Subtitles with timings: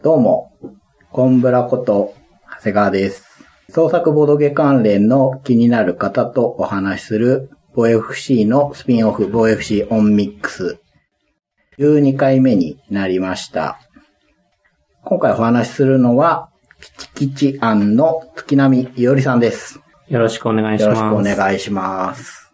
[0.00, 0.52] どうも、
[1.10, 2.14] コンブラこと
[2.48, 3.26] 長谷川です。
[3.68, 10.78] 創作ボドゲ関連の気になる方とお話しする、ボ FC のスピンオフ、ボ FC オンミックス。
[11.80, 13.80] 12回目になりました。
[15.02, 16.48] 今回お話しするのは、
[16.80, 19.80] キチキチアンの月並いおりさんです。
[20.06, 20.98] よろしくお願いします。
[21.00, 22.47] よろしくお願いします。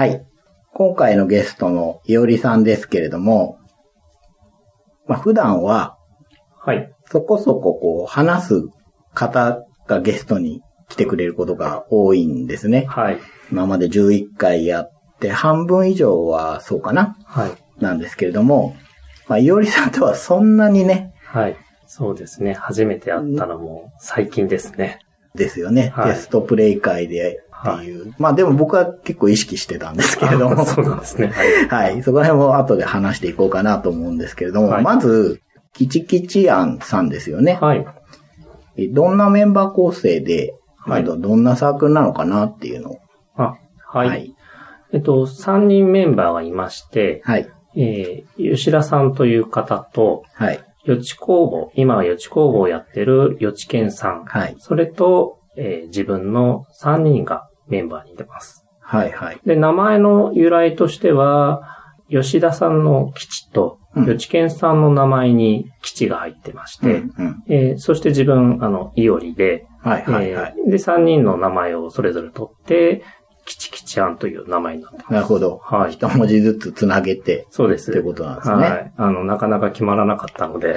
[0.00, 0.26] はい。
[0.72, 3.58] 今回のゲストのいおりさんですけれども、
[5.06, 5.98] まあ、普段は
[6.58, 6.90] はい。
[7.10, 8.62] そこそここう話す
[9.12, 12.86] 方がゲストに来てくれることが多いんですね。
[12.88, 13.18] はい。
[13.52, 17.52] 今まで11回やって半分以上はそうかなはい。
[17.78, 18.74] なんですけれども、
[19.28, 21.58] まあ、いおりさんとはそんなにね、はい。
[21.86, 22.54] そうですね。
[22.54, 25.00] 初めて会ったのも最近ですね。
[25.34, 25.92] ですよね。
[25.94, 28.14] はいテストプレイ会でっていう。
[28.18, 30.64] まあでも僕は結構意識してたんですけれども。
[30.66, 31.28] そうなんですね。
[31.68, 31.92] はい。
[31.92, 32.02] はい。
[32.02, 35.40] そこら辺も後で話していこうかなと思うんですけれども、はいまず、
[35.72, 37.58] キチキチアンさんですよね。
[37.60, 37.86] はい。
[38.76, 42.98] えどんなメンバー構成で、はいどんなサークルなのかなっていうのを。
[43.36, 43.54] あ、
[43.86, 44.08] はい。
[44.08, 44.34] はい。
[44.92, 47.48] えっと、3人メンバーがいまして、はい。
[47.76, 50.60] えー、吉田さんという方と、はい。
[50.84, 54.56] 予知工房、今は予知工房をやってる予知健さん、はい。
[54.58, 58.64] それと、えー自分の3人がメンバーに出ます。
[58.80, 59.12] はい。
[59.12, 59.40] はい。
[59.46, 61.62] で、名前の由来としては、
[62.10, 67.14] 吉田さんの基地と、うん予知健さんの名前に基地が入ってまして、うん。
[67.18, 67.42] うん。
[67.48, 70.04] えーそして自分、あの、イオリで、はい。
[70.04, 70.32] はい。
[70.32, 70.54] はい。
[70.58, 73.02] えーで、3人の名前をそれぞれ取って、
[73.46, 75.12] キチキチアンという名前になってます。
[75.12, 75.60] なるほど。
[75.64, 75.92] はい。
[75.92, 77.90] 一文字ずつつなげてそうです。
[77.90, 78.54] ってことなんですね。
[78.54, 78.92] はい。
[78.96, 80.76] あの、なかなか決まらなかったので。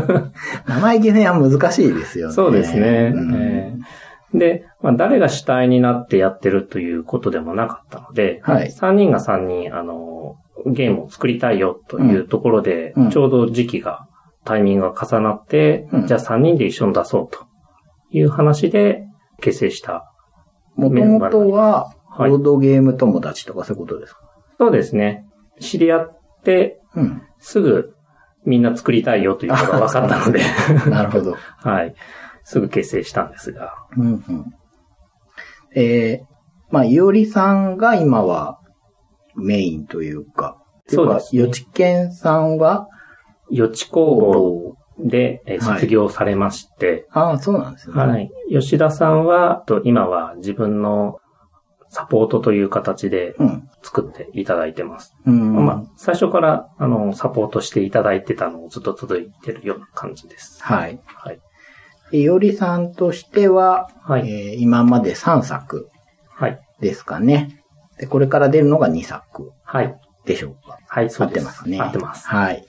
[0.66, 2.34] 名前決めは難しいですよね。
[2.34, 3.12] そうですね。
[3.14, 14.06] うんえーで、まあ、誰が主体になってやってるということでもなかったので、はい3人が3人、あの、ゲームを作りたいよというところで、うんうんちょうど時期が、
[14.44, 17.46] タイミングが重なって、うんじゃあ3人で一緒に出そうと
[18.10, 19.04] いう話で
[19.40, 20.12] 結成した。
[20.76, 24.20] もともとは、はいボードゲーム友達とかそういうことですか？
[24.58, 25.24] そうですね。
[25.60, 27.22] 知り合って、うん。
[27.38, 27.94] すぐ
[28.44, 30.40] みんな作りたいよということが分かったので、
[30.90, 31.36] なるほど。
[31.58, 31.94] はい。
[32.48, 33.74] すぐ結成したんですが。
[33.98, 34.46] うんうん。
[35.76, 36.26] えー、
[36.70, 38.58] まあ、いおりさんが今は
[39.36, 42.88] メインというか、そうですねよちけんさんは、
[43.50, 47.94] 予知工房で卒業されまして、ああ、そうなんですね。
[47.94, 48.30] はい。
[48.50, 51.18] 吉田さんは、と今は自分の
[51.90, 53.68] サポートという形でうん。
[53.82, 55.14] 作っていただいてます。
[55.26, 55.66] うん。
[55.66, 60.62] まあ、最初から、あの、サポートしていただいてたのをずっと続いてるような感じです。
[60.64, 60.98] はい。
[61.04, 61.40] はい。
[62.12, 64.30] いおりさんとしては、はい。
[64.30, 65.88] えー今まで3作
[66.34, 66.60] はい。
[66.80, 67.62] ですかね。
[67.98, 69.94] で、これから出るのが2作はい。
[70.24, 70.78] でしょうか。
[70.88, 71.40] はい、そ合うです。
[71.40, 71.80] ってますね。
[71.80, 72.26] 合ってます。
[72.28, 72.64] はい。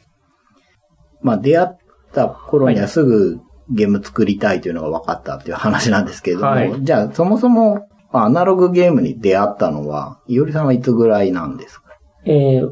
[1.21, 1.67] まあ、出会っ
[2.13, 3.39] た頃にはすぐ
[3.69, 11.89] ゲーム作りたいというのが分かったっていう話なんですけれども、はいじゃあ、そもそも、まあアナログゲームに出会ったのは、いおりさんはいつぐらいなんですか？
[12.25, 12.71] えー、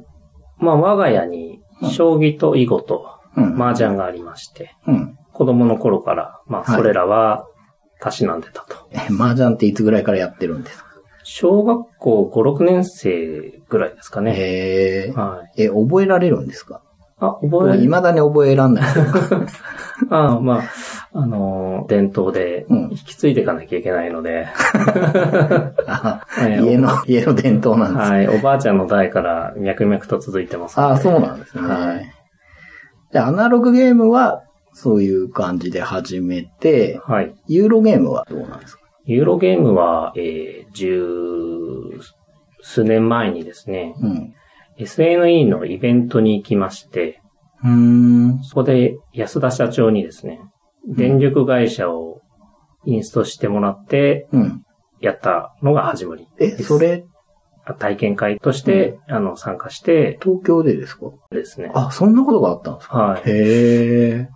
[0.57, 1.61] まあ、我が家に、
[1.91, 3.61] 将棋と囲碁とうん。
[3.61, 5.17] 麻雀がありまして、うん。
[5.37, 7.45] 子供の頃から、まあ、はいそれらは、
[7.99, 8.75] たしなんでたと。
[8.91, 10.87] え、麻雀っていつぐらいからやってるんですか？
[11.23, 14.33] 小学校5、6年生ぐらいですかね。
[14.35, 15.11] へえ。
[15.13, 15.63] はい。
[15.63, 16.81] え、覚えられるんですか？
[17.19, 18.83] あ、覚え、未だに覚えらんない。
[20.11, 20.63] あまあ、
[21.13, 24.47] あのー伝統でうん引き継いでいかなきゃいけないので、
[26.63, 28.11] 家の、家の伝統なんです。
[28.11, 30.93] はい、おばあちゃんの代から脈々と続いてますので。
[30.93, 31.67] あそうなんですね。
[31.67, 32.11] はい
[33.11, 34.43] じゃあ、アナログゲームは、
[34.79, 37.33] そういう感じで始めて、はい。
[37.47, 38.83] ユーロゲームはどうなんですか？
[39.05, 41.99] ユーロゲームは、えー、十
[42.61, 44.33] 数年前にですね、うん。
[44.77, 47.21] SNE のイベントに行きまして、
[47.63, 48.43] うーん。
[48.43, 50.41] そこで安田社長にですね、
[50.87, 52.21] 電力会社を
[52.85, 54.63] インストしてもらって、うん。
[55.01, 56.63] やったのが始まりえ、です。
[56.65, 57.03] それ、
[57.79, 61.07] 体験会として、あの、参加して東京でですか？
[61.31, 61.71] ですね。
[61.73, 62.97] あ、そんなことがあったんですか？
[62.99, 63.21] はい。
[63.25, 64.29] へえ。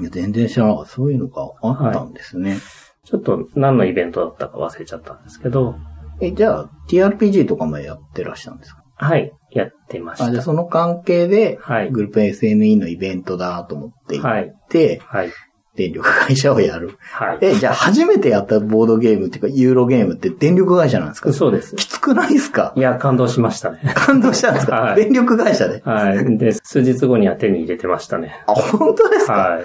[0.00, 0.90] いや、全然知らなかった。
[0.90, 2.58] そういうのがあったんですね。
[3.04, 5.74] ちょっと何のイベントだったか忘れちゃったんですけど、
[6.20, 8.84] え、じゃあ、TRPG とかもやってらっしゃるんですか？
[8.94, 9.32] はい。
[9.50, 10.42] やってましあ、じゃ。
[10.42, 11.90] その関係で、はい。
[11.90, 14.44] グループ SNE のイベントだと思って行はい。
[14.46, 15.30] って、はい。
[15.74, 16.98] 電力会社をやる。
[17.00, 17.38] はい。
[17.40, 21.32] え、じゃあ初めてやったボードゲームっていうか、ユーロゲームって電力会社なんですか？
[21.32, 21.74] そうです。
[21.76, 22.74] きつくないですか？
[22.76, 23.80] いや、感動しましたね。
[23.94, 25.80] 感動したんですか、はい電力会社で？
[25.84, 26.38] はい。
[26.38, 28.42] で、数日後には手に入れてましたね。
[28.46, 29.64] あ、本当ですか、はい。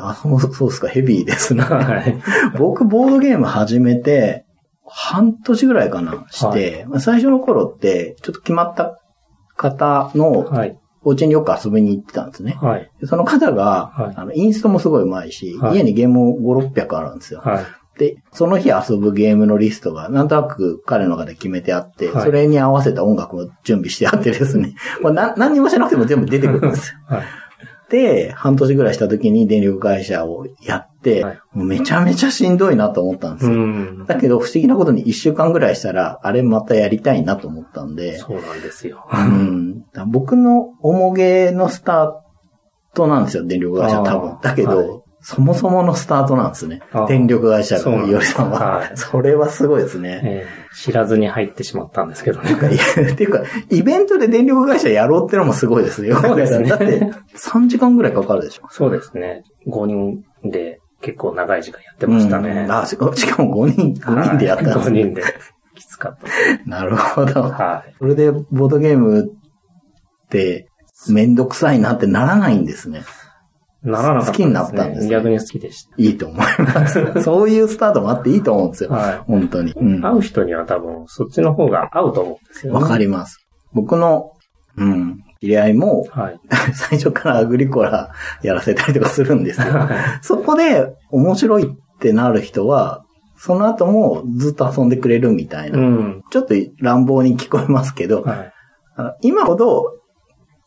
[0.00, 1.62] あそうそうですか、ヘビーですね。
[1.62, 2.18] はい。
[2.58, 4.46] 僕、ボードゲーム始めて、
[4.86, 8.98] 半年ぐらいかな、して、まあ最初の頃って、ちょっと決まった
[9.56, 10.78] 方のはい。
[11.04, 12.58] お家によく遊びに行ってたんですね。
[12.60, 12.90] はい。
[13.00, 17.40] でその方が、はいあの、インストもすごい上手いし、はい家にゲームも5、600あるんですよ。
[17.40, 17.64] はい。
[17.98, 26.98] で、その日遊ぶゲームのリストが、なんとなく彼の中で決めてあって、はいそれに合わせた音楽も準備してあってですね、 まあ、な何にもしなくても全部出てくるんですよ。
[27.06, 27.22] はい。
[27.90, 33.60] で、半年ぐらいした時に電力会社をやって、はいめちゃめちゃしんどいなと思ったんですうよ。
[33.60, 34.06] ん。
[34.06, 39.06] だけど不思議なことに1週間ぐらいしたら、あれまたやりたいなと思ったんで、そうなんですよ。
[39.12, 42.12] うん、僕の重げのスター
[42.94, 44.30] トなんですよ、電力会社多あ分。
[44.32, 46.82] ーだけど、はいそもそものスタートなんですね。
[47.08, 48.58] 電力会社が、そうなんですいおりさんは。
[48.76, 50.20] はいそれはすごいですね。
[50.22, 52.50] えー知らずに入ってしまったんですけどね。
[52.52, 56.20] っていうか、イベントで電力会社やろうってのもすごいですよ。
[56.20, 57.00] そうですねだって、
[57.36, 58.64] 3時間ぐらいかかるでしょ。
[58.70, 59.44] そうですね。
[59.68, 62.72] 5人で結構長い時間やってましたねうん。
[62.72, 63.06] あししか
[63.44, 65.02] も5人、5人でやったんです5ね。
[65.04, 65.22] 人で。
[65.76, 66.26] きつかった。
[66.68, 67.42] なるほど。
[67.42, 67.94] はい。
[68.00, 70.68] それで、ボードゲームって、
[71.08, 73.02] めんどくさいなってならないんですね。
[73.84, 74.32] ならなかったね。
[74.32, 77.04] 好きになったんですね逆に好きでしいいと思います。
[77.22, 78.90] そういうスタートもあっていいと思うんですよ。
[78.90, 78.96] た。
[78.96, 79.18] はい。
[79.26, 79.72] 本当に。
[79.72, 82.80] うん会う人には多分、そっちの方が合うと思うんですよね。
[82.80, 83.46] わかります。
[83.72, 84.32] 僕の、
[84.76, 86.40] うん、知り合いも、はい。
[86.74, 88.10] 最初からアグリコラ
[88.42, 89.66] やらせたりとかするんですよ。
[89.74, 89.90] は
[90.22, 93.04] そこで面白いってなる人は、
[93.36, 95.70] その後もずっと遊んでくれるみたいい。
[95.72, 95.78] な。
[95.78, 96.22] うん。
[96.30, 98.52] ちょっと乱暴に聞こえますけど、はい。
[99.22, 99.93] 今ほど、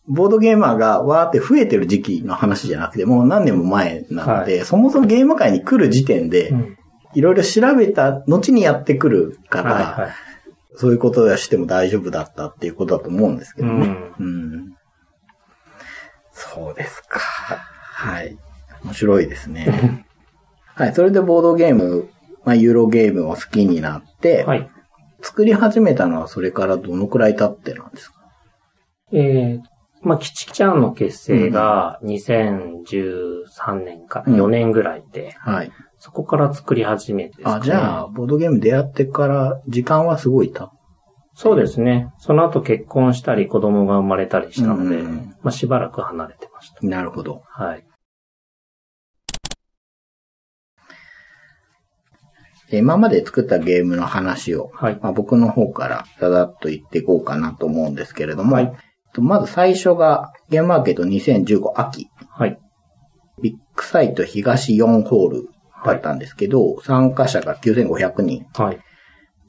[0.08, 6.78] ボードゲーマーがわーって増えてる時期の話じゃなくて、もう何年も前なので、そもそもゲーム界に来る時点でう、ん
[7.14, 10.12] いろいろ調べた後にやってくるから、はいはい。
[10.76, 13.74] そういうことをしても大丈夫だったっていうことだと思うんですけどね。
[14.20, 14.26] うん。
[14.26, 14.30] う
[14.68, 14.74] ん。
[16.32, 17.20] そうですか。
[17.20, 18.38] はい。
[18.84, 20.06] 面白いですね。
[20.76, 20.94] はい。
[20.94, 22.10] それでボードゲーム、
[22.46, 24.70] まあ、ユーロゲームを好きになって、はい。
[25.22, 28.18] 作り始めたのはそれからどのくらい経ってなんですか？
[29.14, 29.62] えー、
[30.08, 35.72] まあ、キチちゃんの結成が2013年から4年ぐらいで、はい。
[36.00, 37.56] そこから作り始めてですね。
[37.56, 40.72] あ、じゃあ、ボードゲーム出会ってから時間はすごい経っ
[41.40, 42.12] そうですね。
[42.18, 46.88] その後結婚したり子供が生まれたりしたので、うんまあ、しばらく離れてました。
[46.88, 47.44] なるほど。
[47.46, 47.86] はい。
[52.72, 55.00] で今まで作ったゲームの話を、はい。
[55.00, 58.87] まあ、僕の方からだだっと言っていこうかなと思うんですけれども、はいえっと
[59.20, 62.10] まず最初がゲームマーケット2015秋。
[62.30, 62.60] はい。
[63.42, 65.50] ビッグサイト東4ホール
[65.86, 68.80] だったんですけど、参加者が9500人、はい。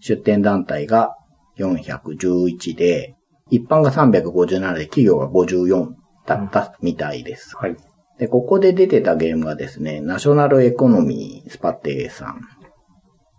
[0.00, 1.16] 出展団体が
[1.58, 3.14] 411で、
[3.50, 5.88] 一般が357で企業が54
[6.26, 7.56] だったみたいです。
[7.56, 7.76] はい。
[8.18, 12.40] で、ここで出てたゲームがですね、ナショナルエコノミースパテーさん、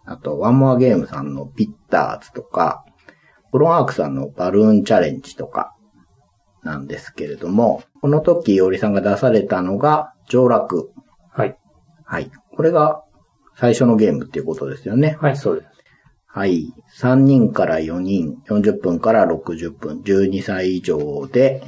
[0.06, 2.84] あと、ワンモアゲームさんのピッターズとか、
[3.52, 5.76] ブロンアークさんのバルーンチャレンジとか、
[6.64, 10.92] なんですけれども、この時、いおりさんが出されたのが、上落。
[11.32, 11.58] はい。
[12.06, 12.32] はい。
[12.56, 13.04] これが
[13.56, 15.18] 最初のゲームっていうことですよね。
[15.22, 15.68] はい、そうです。
[16.28, 16.74] はい。
[17.00, 21.64] 3人から4人、40分から60分、12歳以上で、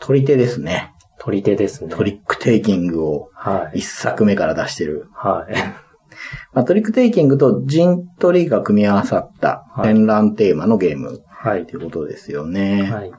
[0.00, 0.92] 取り手ですね。
[1.18, 1.94] 取り手ですね。
[1.94, 3.80] トリックテイキングをはい。
[3.80, 5.08] 一作目から出してる。
[5.12, 5.54] はい。
[6.52, 11.72] まあ、トリックテイキングと陣取りが組み合わさったはい展覧テーマのゲームっはいて。
[11.72, 12.90] いうことですよね。
[12.90, 13.12] はい。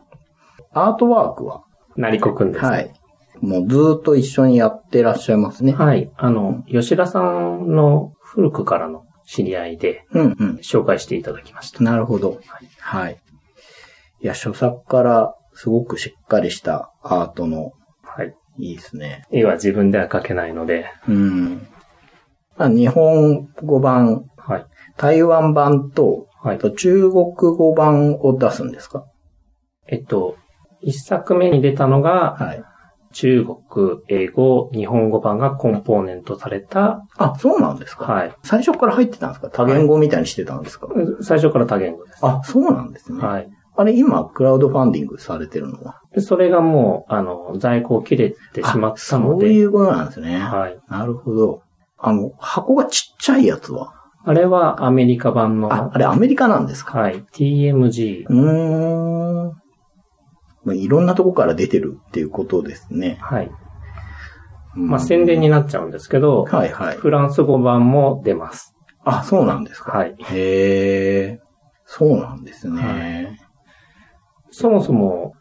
[0.74, 1.64] アートワークは？
[1.96, 2.70] なりこくんですね。
[2.70, 2.94] はい。
[3.42, 5.74] もうずーっと一緒にやってらっしゃいますね。
[5.74, 6.12] はい。
[6.16, 10.56] あの、吉田さんの古くからの知り合いでうんうん。
[10.64, 11.84] 紹介していただきました。
[11.84, 12.40] なるほど。
[12.80, 13.18] はい。
[14.22, 17.72] いや、初作からすごくしっかりしたアートの、
[18.04, 18.36] はい。
[18.58, 19.26] いいですね。
[19.32, 21.68] 絵は自分では描けないので、うん。
[22.58, 24.66] まあ、日本語版、はい。
[24.98, 29.06] 台湾版と、はいあと中国語版を出すんですか？
[29.88, 30.38] えっと、
[30.82, 32.64] 一作目に出たのが、はい。
[33.14, 38.06] 中国、英語、日本語版がコンポーネントされた、あ、そうなんですか？
[38.06, 38.34] はい。
[38.42, 39.50] 最初から入ってたんですか？
[39.50, 40.88] 多言語みたいにしてたんですか、
[41.22, 42.20] 最初から多言語です。
[42.22, 43.22] あ、そうなんですね。
[43.22, 43.50] はい。
[43.76, 46.00] あれ、今、クラウドファンディングされてるのは？
[46.16, 50.40] でそれがもう、あの、在庫を切れてしまったのあそうで、いうことなんですね。
[50.40, 50.80] はい。
[50.88, 51.64] なるほど。
[51.98, 53.94] あの、箱がちっちゃいやつは？
[54.24, 56.98] あれはアメリカ版の、あ、あれアメリカなんですか？
[56.98, 58.26] はい、TMG。
[58.30, 59.61] うーん。
[60.64, 63.18] まあいろんなとこから出てるっていうことですね。
[63.22, 63.52] はい。
[64.76, 66.98] うんまあ、宣伝になっちゃうんですけど、はいはい。
[66.98, 68.74] フランス語版も出ます。
[69.04, 69.92] あ、そうなんですか。
[69.92, 70.16] はい。
[70.18, 71.40] へえ。
[71.86, 73.40] そうなんですね。
[74.50, 75.34] そもそも、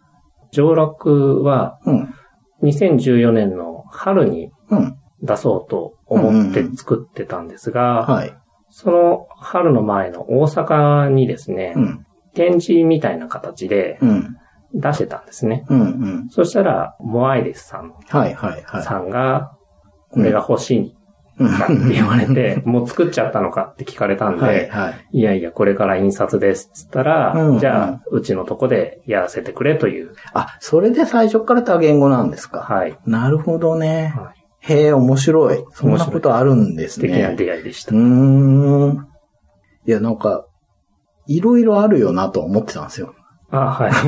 [0.50, 2.14] 上洛はうん。
[2.62, 4.96] 2014年の春にうん。
[5.22, 8.34] 出そうと思って作ってたんですが、はい。
[8.70, 12.06] その春の前の大阪にですね、うん。
[12.34, 14.36] 展示みたいな形でうん。
[14.74, 15.64] 出してたんですね。
[15.68, 15.80] うん。
[15.80, 16.28] うん。
[16.30, 18.82] そしたら、モアイリスさん、はいはいはい。
[18.82, 19.52] さんが、
[20.10, 20.96] これが欲しい
[21.38, 25.18] うんんだって言われて、もう作っちゃったのかって聞かれたんで、はいはい。
[25.18, 30.12] いやいや、これから印刷ですっつったら、うんじゃあ、うちのとこでやらせてくれという。
[30.34, 32.60] あ、それで最初から多言語なんですか？
[32.60, 32.98] はい。
[33.06, 34.12] なるほどね。
[34.16, 35.64] はいへえ、面白い。
[35.72, 37.36] そんなことあるんです素敵なね。
[37.36, 37.94] 出会いでした。
[37.94, 39.06] うーん。
[39.86, 40.44] いや、なんか、
[41.26, 43.14] いろいろあるよなとは思ってたんですよ。
[43.50, 43.92] あ、はい。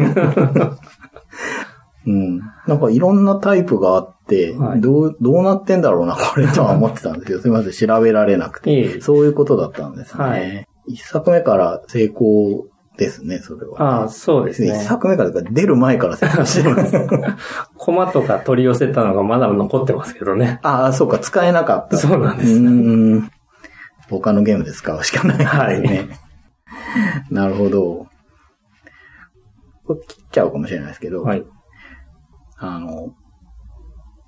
[2.04, 2.40] うん。
[2.66, 8.72] なんかいろんなタイプがあって、はいどう、どうなってんだろうな、これとは思ってたんですけど、すいません、調べられなくて。
[8.72, 10.25] いえいえそういうことだったんですね。
[10.25, 14.80] はい一作目から成功ですね、それは、あそうです一ね。
[14.80, 16.96] 作目から出る前から成功してるんです。
[17.76, 20.61] コマとか取り寄せたのがまだ残ってますけどね。
[20.62, 21.96] ああ、そうか、使えなかった。
[21.96, 23.30] そうなんですうーん。
[24.11, 26.08] 他のゲームで使うしかないですね。
[27.30, 28.06] なるほど。
[29.94, 31.44] これ切っちゃうかもしれないですけど、はい。
[32.58, 33.14] あの、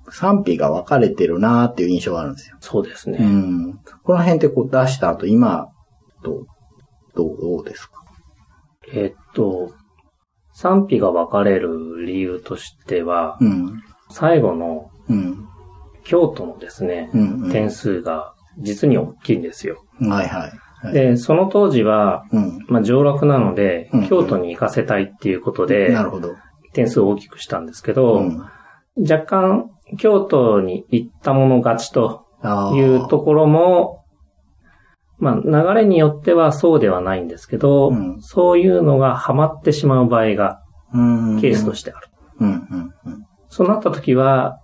[0.09, 2.57] 賛否が分かれてるなーっていう印象があるんですよ。
[2.59, 3.17] うそうですね。
[3.17, 3.79] ん。
[4.03, 5.67] この辺ってこう出した後、今
[6.23, 6.45] と、
[7.15, 7.93] どう、どうですか？
[8.93, 9.73] えっと、
[10.53, 13.81] 賛否が分かれる理由としては、うん。
[14.11, 15.47] 最後のうん。
[16.03, 17.51] 京都のですね、うん、うん。
[17.51, 19.83] 点数が実に大きいんですよ。
[19.99, 20.51] はいはい。
[20.85, 22.65] はい、で、その当時は、うん。
[22.67, 26.35] まあ、上洛なのでうん、京都に行かせたいっていうことで、なるほど。
[26.73, 28.45] 点数を大きくしたんですけど、うん。
[28.97, 32.25] 若干、京都に行ったもの勝ちと
[32.75, 34.03] いうところも、
[35.17, 40.61] まあ、流れによってはそうではないんですけど、うんそういうのがハマってしまう場合が
[40.93, 41.41] うん。
[41.41, 42.07] ケースとしてある。
[43.49, 44.59] そうなった時は、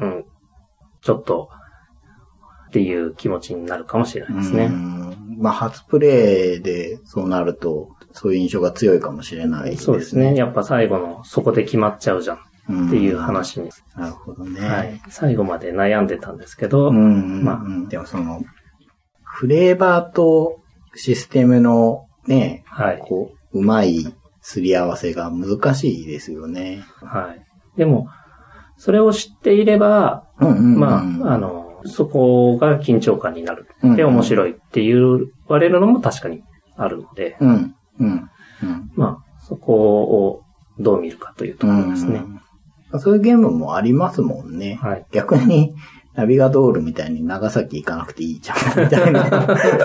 [0.00, 0.24] うん、
[1.00, 1.48] ちょっと、
[2.72, 4.68] っていう気持ちになるかもしれないですうね。
[4.68, 9.84] んまあ、初プレイでそうなると、そういう印象が強いかもしれないですね。
[9.84, 10.34] そうですね。
[10.34, 12.38] やっぱ最後のそこで決まっちゃうじゃん
[12.70, 13.18] うんっていう。
[13.18, 14.60] 話に、なるほどね。
[14.66, 15.02] はい。
[15.10, 17.44] 最後まで悩んでたんですけど、うん。
[17.44, 18.42] まあまあ、でもその、
[19.22, 20.60] フレーバーと
[20.94, 22.98] システムのね、はい。
[23.02, 24.06] こう、うまい
[24.40, 26.84] すり合わせが難しいですよね。
[27.02, 27.44] はい。
[27.76, 28.08] でも、
[28.78, 30.96] それを知っていれば、うんうんうんま
[31.28, 33.66] あ、あの、そこが緊張感になる。
[33.82, 36.42] うんで、面白いって言われるのも確かに
[36.76, 38.30] あるので、うん、うん、
[38.62, 38.90] うん。
[38.94, 40.42] まあ、そこを
[40.78, 42.16] どう見るかというところですね。
[42.16, 42.42] うん
[42.98, 44.78] そういうゲームもありますもんね。
[44.82, 45.06] はい。
[45.12, 45.74] 逆に、
[46.14, 49.30] ナビガドールみたいに長崎行かなくていいじゃん、みたいな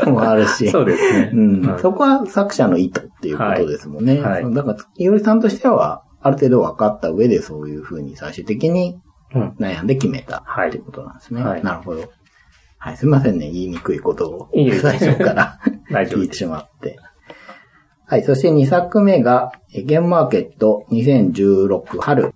[0.06, 0.70] の もあるし。
[0.70, 1.32] そうですね。
[1.34, 4.20] うんはいそこは作者の意図っていうことですもんね。
[4.20, 9.01] はいはいだから、いおりさんとしては、ある程度分かった上でそういうふうに最終的にうん。
[9.34, 11.44] 悩んで決めたはいっていうことなんですね。
[11.44, 12.10] はいなるほど。
[12.80, 13.50] はい、すいませんね。
[13.52, 15.60] 言いにくいことを最初から。
[15.90, 17.00] 聞いてしまって。
[18.06, 22.34] はい、そして2作目が、えゲームマーケット2016春、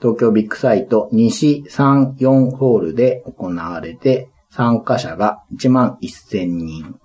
[0.00, 6.96] 東京ビッグサイト西3、4ホールで行われて、参加者が1万1000人、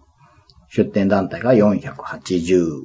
[0.69, 2.83] 出展団体が480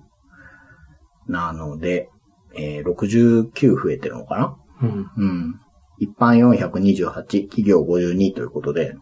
[1.28, 2.10] なので、
[2.54, 4.56] えー69増えてるのかな？
[4.82, 5.10] うん。
[5.16, 5.60] うん。
[5.98, 7.12] 一般428、
[7.48, 8.94] 企業52ということで、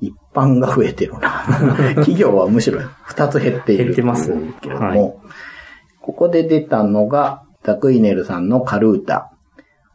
[0.00, 1.44] 一般が増えてるな。
[1.96, 3.84] 企業はむしろ2つ減っている。
[3.84, 5.14] 減ってますけれども、はい
[6.02, 9.32] ここで出たのが、ザクイネルさんのカルータ、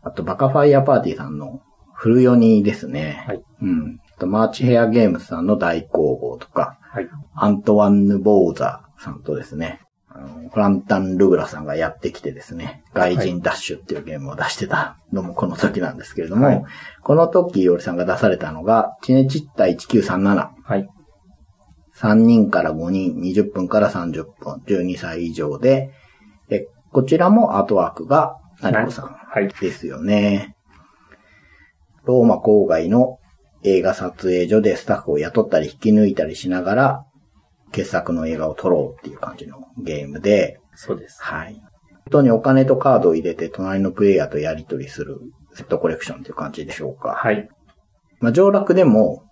[0.01, 1.61] あとバカファイヤーパーティーさんの
[1.93, 3.25] フルヨニですね。
[3.27, 3.43] はい。
[3.61, 3.99] うん。
[4.15, 7.09] あとマーチヘアゲームズさんの大工房とか、はい。
[7.35, 9.81] アントワンヌ・ボーザーさんとですね、
[10.17, 16.63] あのフランタン・ルグラさんがやってきてですね、外人ダッシュっていうゲームを出してたのもこの時なんですけれども、はい
[17.03, 20.49] この時、いおりさんが出されたのが、チネチッタ1937。
[20.63, 20.89] はい。
[21.95, 25.91] 3人から5人、20分から30分、12歳以上で、
[26.49, 29.47] でこちらもアートワークが、なりこさんはい。
[29.61, 30.55] ですよね。
[32.05, 33.19] ローマ郊外の
[33.63, 37.05] 映画撮影所でスタッフを雇ったり引き抜いたりしながら、
[37.77, 41.21] 傑作の映画を撮ろうっていう感じのゲームで、そうです。
[41.21, 41.53] はい。
[41.53, 45.19] 本当にお金とカードを入れて隣のプレイヤーとやり取りする
[45.53, 47.09] セットコレクションっていう感じでしょうか。
[47.09, 47.49] はい。
[48.19, 49.23] まあ、上落でも、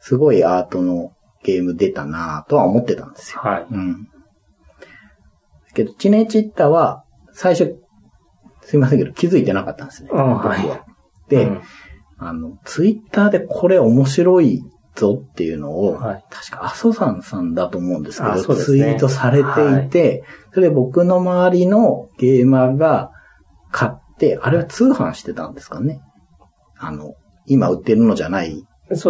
[0.00, 3.40] すごいアートのゲーム出たなとは思ってたんですよ。
[3.42, 3.66] はい。
[3.70, 4.08] うん。
[5.74, 7.76] けど、チネチッタは、最初、
[8.62, 10.10] すいませんけど、気づいてなかったんですね。
[10.12, 10.80] うん僕ははい
[11.28, 11.62] で、うん
[12.18, 14.62] あの、ツイッターでこれ面白い
[14.94, 23.10] ぞっていうのを、はい確か阿蘇山さんだと思うんですけど、ねツイートされていて、それで僕の周りのゲーマーが
[23.70, 26.00] 買って、あれは通販してたんですかね。
[26.78, 27.14] あの、
[27.46, 28.64] 今売ってるのじゃない。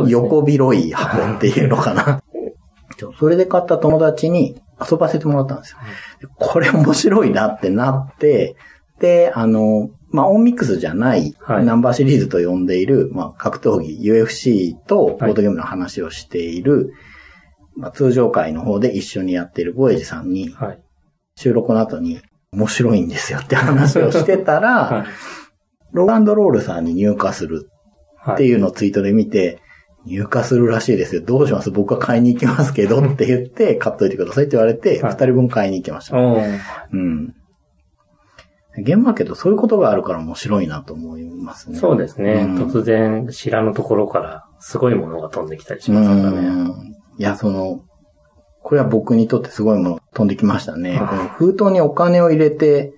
[0.08, 2.22] 横広い箱っていうのかな。
[3.18, 5.78] それで買った友達に遊ばせてもらったんですよ。
[6.20, 8.56] でこれ面白いなってなって、
[9.00, 16.92] で、あの、まあ、オンミックスじゃない、はいナンバーシリーズと呼んでいる、まあ、格闘技 UFC とボードゲームの話をしている、
[17.76, 20.78] まあ、通常会の方で一緒にやっているボエジさんに、はい。
[21.36, 22.20] 収録の後に
[22.52, 25.06] 面白いんですよって話をしてたら、 はい。
[25.92, 27.68] ローンドロールさんに入荷する
[28.16, 28.34] はい。
[28.34, 29.58] っていうのをツイートで見て、
[30.06, 31.22] 入荷するらしいですよ。
[31.22, 31.72] どうします？
[31.72, 36.16] 僕は買いに行きますけどって言って、買っといてくださいって言われて、二はい人分買いに行きました。
[38.78, 41.78] ゲームマーケットそういうことがあるから面白いなと思いますね。
[41.78, 42.46] そうですね。
[42.46, 46.48] うん突然知らぬところからすごいものが飛んできたりしうますからね。
[46.48, 46.68] ん。
[47.18, 47.82] いや、その、
[48.62, 50.98] これは僕にとってすごいもの飛んできましたね。
[50.98, 52.92] はいこの封筒にお金を入れて、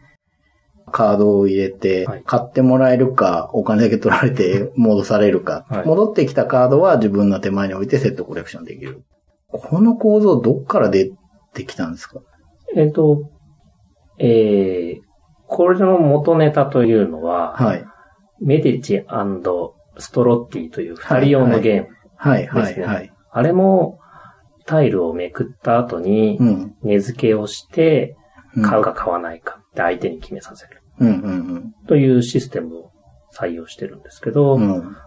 [0.93, 9.03] カードを入れてはい、買ってもらえるか、お金だけ取られて 戻されるか、はい戻ってきたカードは自分の手前に置いてセットコレクションできる。
[9.51, 11.11] この構造どっから出
[11.53, 12.21] てきたんですか？
[12.77, 13.31] えっ、と、
[14.19, 15.06] えー、
[15.47, 17.85] これの元ネタというのは、はい。
[18.41, 19.05] メディチ
[19.99, 21.89] ストロッティという二人用のゲーム。
[22.65, 23.13] ですねはい。
[23.31, 23.99] あれも
[24.65, 26.75] タイルをめくった後にうん。
[26.83, 28.17] 値付けをして
[28.57, 30.83] うん買うか買わないかって相手に決めさせる
[31.87, 32.91] というシステムを
[33.35, 34.59] 採用してるんですけど。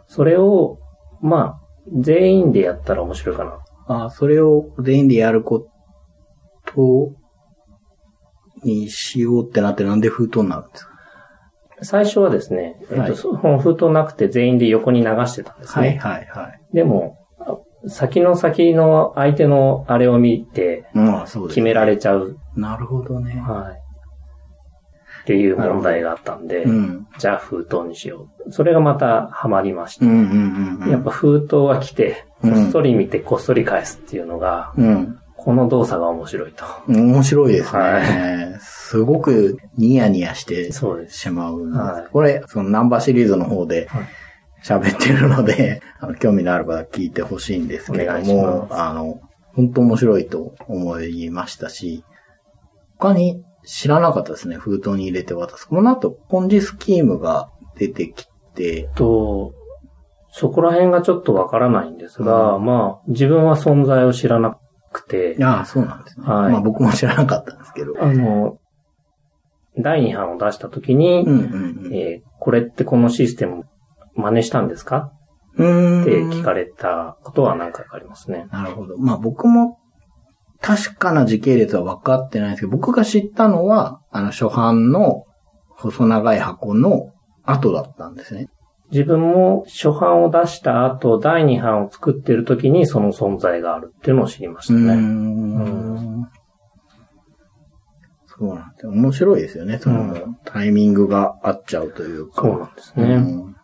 [0.08, 0.80] それを、
[1.22, 1.60] まあ、
[2.00, 4.06] 全員でやったら面白いかな。
[4.06, 5.68] あ、それを全員でやるこ
[6.76, 7.16] と
[8.64, 10.92] にしようってなってなんで封筒になるんですか？
[11.82, 15.98] 最初はですね、えっとはい封筒なくて全員で横に流してたんですね。
[16.02, 16.60] はい、はい、はい。
[16.74, 17.58] でも、あ
[17.88, 20.86] 先の先の相手のあれを見て
[21.48, 22.38] 決められちゃう。
[22.56, 23.40] なるほどね。
[23.40, 23.80] はい。
[25.22, 27.08] っていう問題があったんで、うん。
[27.18, 28.52] じゃあ封筒にしよう。
[28.52, 30.06] それがまたハマりました。
[30.90, 35.19] やっぱ封筒が来て、こうんっそり見てこっそり返すっていうのが、うん。
[35.44, 36.66] この動作が面白いと。
[36.88, 37.80] 面白いですね。
[37.80, 40.72] はすごくニヤニヤして。
[40.72, 41.80] しまうんです。
[41.80, 44.08] はいこれ、そのナンバーシリーズの方ではい
[44.64, 49.20] 喋ってるので、あ の興味のある方は聞いてほしいんですけどもあの、
[49.56, 52.04] 本当面白いと思いましたし、
[52.98, 55.68] 他に知らなかったですね、封筒に入れて渡す。
[55.68, 59.54] この後、ポンジスキームが出てきて、と、
[60.32, 64.58] そこら辺がちょっとわからないんですが、うんまあ、自分は存在を知らなく
[65.08, 66.26] て、ああ、そうなんですね。
[66.28, 67.94] はいまあ僕も知らなかったんですけど。
[68.02, 68.58] あの、
[69.78, 71.94] 第2版を出したときに、うんうんうん。
[71.96, 73.66] えーこれってこのシステム
[74.16, 75.12] 真似したんですか？
[75.54, 78.48] って聞かれたことは何回かありますね。
[78.50, 78.98] なるほど。
[78.98, 79.78] まあ僕も
[80.62, 85.26] 確かな時系列は分かってないんですけど、僕が知ったのは、あの初版の
[85.72, 87.12] 細長い箱の
[87.44, 88.48] 後だったんですね。
[88.92, 94.96] 自分も初版を出した後、第2版を作ってる時にその存在があるっていうのを知りましたね。
[94.96, 96.30] ん。
[98.26, 98.88] そうなんで。
[98.88, 99.78] 面白いですよね。
[99.80, 102.42] その、うタイミングが合っちゃうというか。
[102.42, 103.04] そうなんですね。
[103.16, 103.56] うん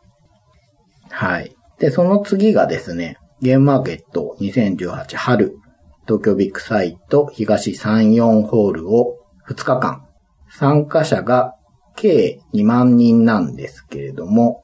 [1.10, 1.56] はい。
[1.80, 5.58] で、その次がですね、ゲームマーケット2018春、
[6.06, 10.06] 東京ビッグサイト東34ホールを2日間。
[10.50, 11.56] 参加者が
[11.96, 14.64] 計2万人なんですけれども、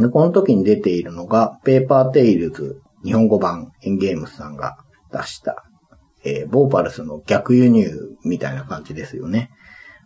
[0.00, 4.76] でこの時に出ているのが、 Paper Tales 日本語版エンゲームスさんが
[5.12, 5.64] 出した、
[6.24, 7.90] えーボーパルスの逆輸入
[8.24, 9.50] みたいな感じですよね。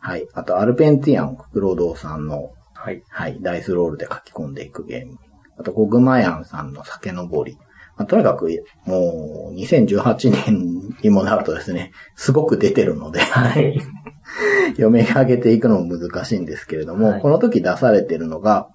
[0.01, 0.27] はい。
[0.35, 2.51] あと、アルペンティアン、クロドーさんの
[2.85, 3.03] はい。
[3.09, 5.17] はい、ダイスロールで書き込んでいくゲーム。
[5.59, 7.57] あと、ゴグマヤンさんの酒のぼり。
[7.97, 8.51] まあ、とにかく、
[8.85, 13.81] もう、2018年にもなるとですね、すごく出てるので、はい。
[14.77, 18.69] 読み上げていくのも難しいんですけれども、はいこの時出されてるのが、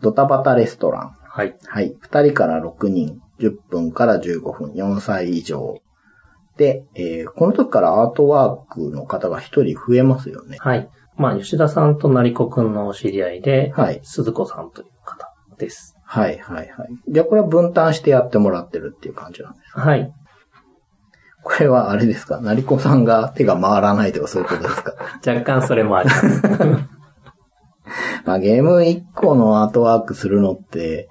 [0.00, 1.12] ドタバタレストラン。
[1.28, 1.56] はい。
[1.66, 1.96] はい。
[2.10, 5.78] 2人から6人、10分から15分、4歳以上。
[6.56, 10.56] で、えーこの時からアートワークの方が1人増えますよね。
[10.60, 10.88] はい。
[11.16, 14.00] まあ、吉田さんと成子くんのお知り合いで、はい。
[14.02, 15.94] 鈴子さんという方です。
[16.04, 16.88] はい、はい、はい。
[17.08, 19.80] じゃあこれは分担してやってもらってるっていう感じなんですか？
[19.82, 20.12] はい。
[21.44, 22.40] これはあれですか？
[22.40, 24.94] 成子さんが手が回らないとかそういうことですか？
[25.26, 26.42] 若干それもあります。
[28.28, 31.08] まあゲーム1個のアートワークするのって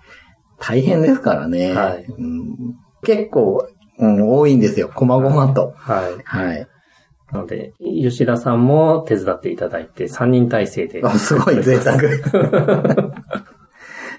[0.59, 1.73] 大変ですからね。
[1.73, 4.91] はいうん、結構、うん、多いんですよ。
[4.93, 5.73] 細々と。
[5.75, 6.21] はい。
[6.23, 6.67] はい。
[7.31, 11.01] なので、吉田さんも手伝っていただいて、3人体制で。
[11.03, 11.97] あすごい贅沢。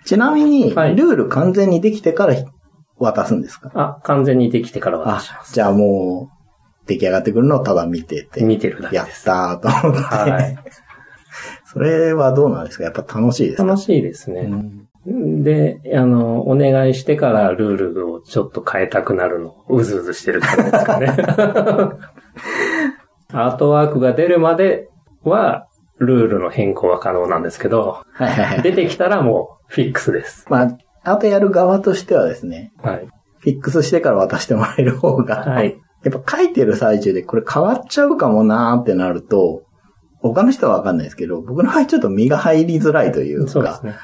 [0.04, 2.34] ちなみに、はいルール完全にできてから
[2.98, 3.70] 渡すんですか？
[3.74, 5.54] あ、完全にできてから渡あしま、す。
[5.54, 6.30] じゃあも
[6.84, 8.42] う、出来上がってくるのをただ見てて。
[8.42, 9.24] 見てるだけやっです。
[9.24, 10.02] たーと思って。
[10.02, 10.58] はい。
[11.72, 12.84] それはどうなんですか？
[12.84, 13.64] やっぱ楽しいですか？
[13.64, 14.40] 楽しいですね。
[14.42, 14.84] うん
[15.42, 21.06] で、あの、お願いしてからルールをちょっと変えたくなるのをうずうずしてる感じですかね。
[23.32, 24.90] アートワークが出るまで
[25.22, 25.66] は、
[25.98, 28.62] ルールの変更は可能なんですけど、はいはいはい。
[28.62, 30.44] 出てきたらもうフィックスです。
[30.50, 33.08] まあ、あとやる側としてはですね、はい。
[33.38, 35.78] フィックスしてから渡してもらえる方が、はい。
[36.04, 39.62] やっぱ書いてる最中でこれ変わっちゃうかもなーってなると、
[40.20, 43.94] 他の人はわかんないですけど、僕の場合ちょっと身が入りづらいというか、そうですね。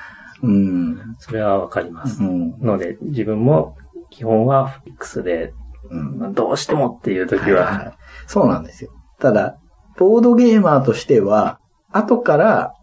[0.42, 1.16] うん。
[1.18, 2.22] それはわかります。
[2.22, 2.58] うん。
[2.60, 3.76] ので、自分も
[4.10, 5.52] 基本はフィックスで、
[5.90, 6.32] うん。
[6.34, 7.92] どうしてもっていう時はいはいは、はい
[8.26, 8.90] そうなんですよ。
[9.18, 9.58] ただ、
[9.98, 11.58] ボードゲーマーとしては、
[11.90, 12.74] 後から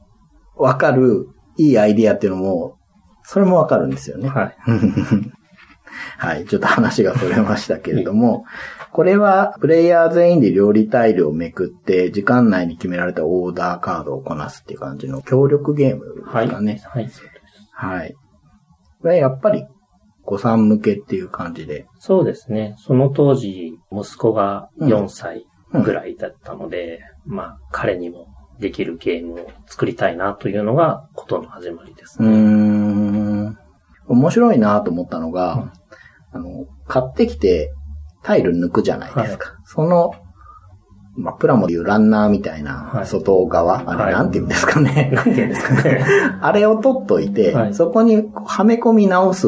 [0.55, 2.77] わかるいいアイディアっていうのも、
[3.23, 4.29] それもわかるんですよね。
[4.29, 4.57] はい。
[6.17, 6.45] はい。
[6.45, 8.45] ちょっと話がそれましたけれども、
[8.93, 16.49] これは、プレイヤー全員で料理タイルをめくって、時間内に決められたオーダーカードをこなすっていう感じの協力ゲームですはい。
[16.49, 16.81] かね。
[16.85, 17.69] はい、そうです。
[17.73, 18.13] はい。
[19.01, 19.65] これはやっぱり、
[20.23, 21.85] 子さん向けっていう感じで。
[21.99, 22.75] そうですね。
[22.77, 28.27] その当時、息子が4歳ぐらいだったので、まあ、彼にも
[28.59, 32.27] できるゲームを作りたいなというのが、ことの始まりですね。
[32.27, 33.57] ん。
[34.07, 35.71] 面白いなと思ったのが、うん
[36.33, 37.73] あの、買ってきて
[38.23, 39.57] タイル抜くじゃないですか。
[39.65, 40.13] その、
[41.15, 45.11] まあ、プラモでいうランナーみたいなはい外側、あはいれなんて言うんですかね。
[45.13, 46.03] なんて言うんですかね。
[46.41, 49.47] あれを取っといて、はいそこにはめ込み直す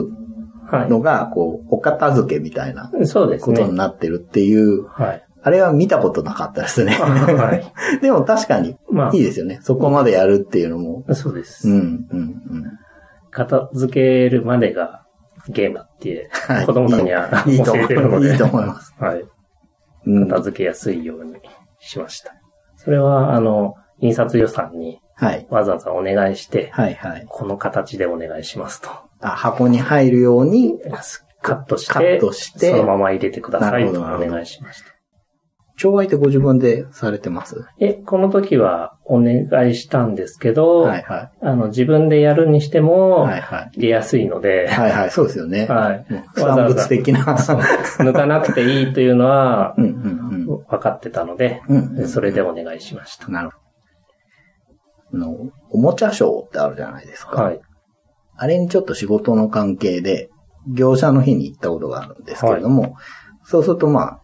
[0.66, 3.76] はのが、こう、お片付けみたいないそうですことにね。
[3.76, 5.24] なってるっていう、はい。
[5.46, 6.94] あれは見たことなかったですね。
[6.94, 7.74] はい。
[8.02, 9.60] でも確かにまいいですよね。
[9.62, 11.04] そこまでやるっていうのも。
[11.08, 11.70] あ、そうです。
[11.70, 12.64] うん、うん、うん。
[13.30, 15.03] 片付けるまでが
[15.49, 18.93] ゲームだって、はい子供たちには教えてるので、いいと思います。
[18.99, 19.23] はい。
[20.06, 20.27] うん。
[20.27, 21.34] 片付けやすいように
[21.79, 22.34] しました。
[22.77, 25.47] それは、あの、印刷予算にはい。
[25.49, 27.25] わざわざお願いして、はい、はい。
[27.27, 28.89] この形でお願いしますと。
[29.21, 30.79] あ、箱に入るように、
[31.41, 34.92] カットして、カットしてそのまま入れてくださいとお願いしました。
[35.76, 43.32] 調和ってご自分でされてますえ、この時はお願いしたんですけど、はい、はあの、自分でやるにしても、い。
[43.32, 43.70] はい、はい。
[43.74, 45.12] 入れやすいので、はい、はい。
[45.12, 45.66] そうですよね。
[45.66, 46.06] はい。
[46.36, 47.20] 産物的な。
[47.24, 51.98] 抜かなくていいというのはう、ん、うん、分かってたので、うん。
[51.98, 52.08] うん。
[52.08, 53.28] それでお願いしました。
[53.30, 53.64] なるほど。
[55.14, 57.42] あの、おもちゃショーってあるじゃないですか。
[57.42, 57.60] はい。
[58.36, 60.30] あれにちょっと仕事の関係で、
[60.68, 62.96] 業者の日に行ったことがあるんですけれども、
[63.44, 64.23] そうするとまあ、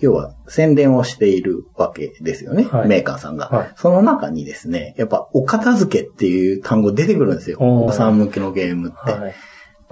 [0.00, 2.88] 要は宣伝をしているわけですよね、はい。
[2.88, 3.72] メーカーさんが、はい。
[3.76, 7.58] その中にですね、やっぱお片付けっていう単語出てくるんですよ。
[7.60, 9.12] お子さん向けのゲームって。
[9.12, 9.34] はい。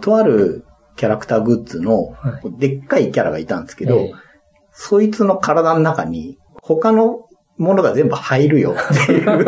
[0.01, 0.65] とある
[0.97, 4.13] キャラクターグッズのは、でっかいキャラがいたんですけど、え
[4.73, 9.45] そいつの体の中に他のものが全部入るよっていう。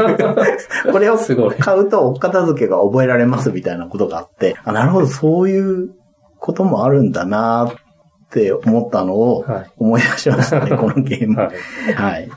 [0.93, 1.57] これをすごい。
[1.57, 5.91] 買うとお片付けが覚えられますみたいなことがあって、あ、なるほど、そういう
[6.39, 7.73] こともあるんだなっ
[8.31, 9.71] て思ったのをはい。
[9.77, 11.41] 思い出しましたね、 このゲーム。
[11.41, 11.51] は
[11.97, 12.27] はい。
[12.27, 12.31] い。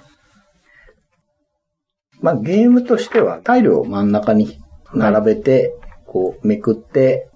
[2.22, 4.60] まあゲームとしてはタイルを真ん中に
[4.94, 5.76] 並べて、
[6.06, 7.30] こうめくって、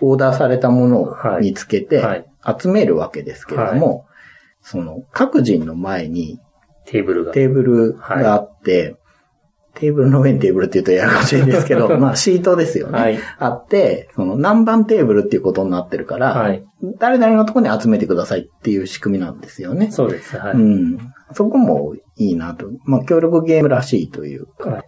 [0.00, 2.26] オーダーされたものを見つけてはい。
[2.60, 4.06] 集めるわけですけれども、
[4.60, 6.40] その各人の前に
[6.84, 7.32] テーブルが。
[7.32, 8.96] テーブルがあって、
[9.74, 12.98] テーブルの上にテーブルって言うとややこしいんですけど、 まあシートですよね。
[12.98, 13.18] はい。
[13.38, 16.64] あって、その何番テーブルっていうことになってるから、はい。
[16.98, 19.90] 誰々のところに集めてくださいっていう仕組みなんですよね。
[19.90, 20.36] そうです。
[20.36, 20.52] はい。
[20.54, 20.98] うん。
[21.32, 22.66] そこもいいなと。
[22.84, 24.82] まあ協力ゲームらしいというか、はい。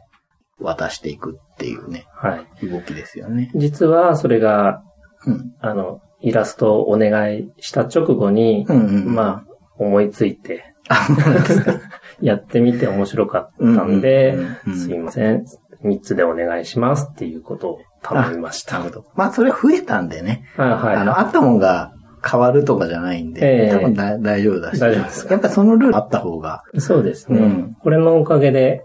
[0.61, 2.66] 渡していくっていうね、はい。
[2.66, 3.51] 動きですよね。
[3.55, 4.83] 実は、それが、
[5.27, 5.53] うん。
[5.61, 9.14] あの、イラストをお願いした直後に、うんうん。
[9.14, 9.44] まあ、
[9.79, 11.72] 思いついて、あ、そうですか。
[12.21, 14.37] やってみて面白かったんで
[14.75, 15.45] すいません、
[15.85, 18.81] 3つでお願いしますっていうことを頼みました。
[19.15, 20.45] まあそれ増えたんでね。
[20.57, 20.97] はい。
[20.97, 21.93] あの、あったもんが
[22.25, 24.81] 変わるとかじゃないんで、ええ多分だ大丈夫だし。
[24.81, 26.63] 大丈夫ですかやっぱりそのルールあった方が。
[26.79, 28.85] そうですね、うんこれのおかげで、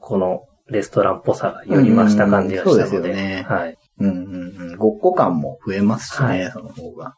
[0.00, 3.78] このレストランっぽさがより増した感じがしたので、うんそうですよねはい。
[4.00, 4.76] うんうんうん。
[4.76, 7.14] ごっこ感も増えますしね、はいその方が。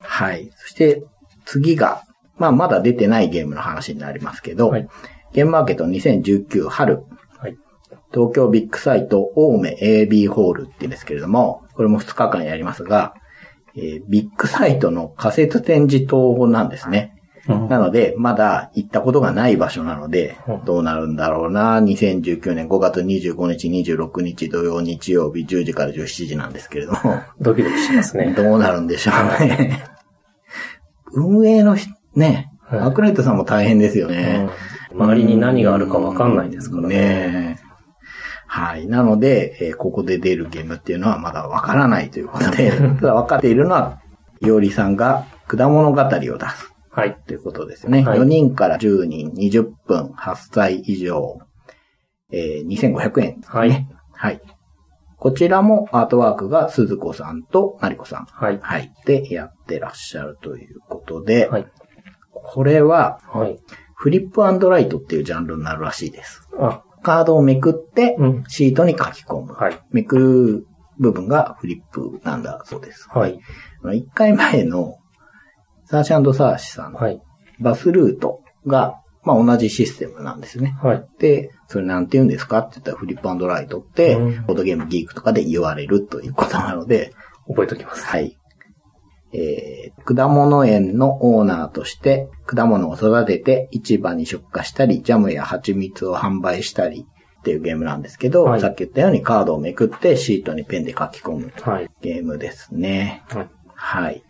[0.00, 0.50] はい。
[0.56, 1.02] そして、
[1.44, 2.02] 次が、
[2.38, 4.88] まあまだ出てないゲームの話になりますけど、はい
[5.32, 7.04] ゲームマーケット2019春、
[7.38, 7.56] はい。
[8.12, 13.14] 東京ビッグサイト青梅 AB ホールって言うんですけれども、これも2日間やりますが、
[13.74, 17.14] えービッグサイトの仮設展示棟なんですね。
[17.48, 21.80] うんなので、まだ行ったことがない場所なのでうん、どうなるんだろうな。
[21.80, 26.98] 2019年5月25日、26日土曜、日曜日10時から17時なんですけれども、
[27.40, 28.32] ドキドキしますね。
[28.36, 29.82] どうなるんでしょうね。
[31.14, 34.48] 運営のひね、はいアークライトさんも大変ですよね。
[34.48, 36.96] うん周りに何があるかわかんないですからね。
[36.96, 37.72] ねえ
[38.46, 38.86] はい。
[38.86, 42.70] なので、えーここで出るゲームっていうのはまだわからないということで、
[43.00, 44.00] ただ分かっているのは、
[44.42, 47.16] いおりさんが果物語を出すはい。
[47.26, 48.04] ということですよね。
[48.04, 51.38] はい4人から10人、20分、8歳以上、
[52.30, 53.38] えー2500円ね。
[53.46, 53.88] はい。
[54.12, 54.40] はい。
[55.16, 58.26] こちらもアートワークが鈴子さんとマリコさん。
[58.26, 58.58] はい。
[58.60, 58.92] はい。
[59.06, 61.66] で、やってらっしゃるということで、はい。
[62.42, 63.58] これは、はい。
[63.94, 66.48] フリップライトっていうジャンルになるらしいです。
[66.58, 68.44] あ、カードをめくって、うん。
[68.48, 69.52] シートに書き込む。
[69.52, 69.80] はい。
[69.90, 70.66] めくる
[70.98, 73.08] 部分がフリップなんだそうです。
[73.10, 73.38] はい。
[73.84, 74.98] 1回前の
[75.84, 77.20] サーシャサーシさんのはい。
[77.60, 80.74] バスルートが、まあ同じシステムなんですね。
[80.82, 81.06] はい。
[81.18, 87.12] で、それなんて言うんですかって言ったらフリップライトってうん、ボードゲームギークとかで言われるということなので、
[87.46, 88.04] 覚えておきます。
[88.04, 88.36] はい。
[89.34, 97.06] えー、果物園のオーナーとして、果物を育てて市場に出荷したり、ジャムや蜂蜜を販売したり
[97.40, 101.90] っていうゲームなんですけど、はいさっき言ったようにカードをめくってシートにペンで書き込むはい。
[102.02, 103.24] ゲームですね。
[103.28, 103.48] はい。
[103.74, 104.22] はい。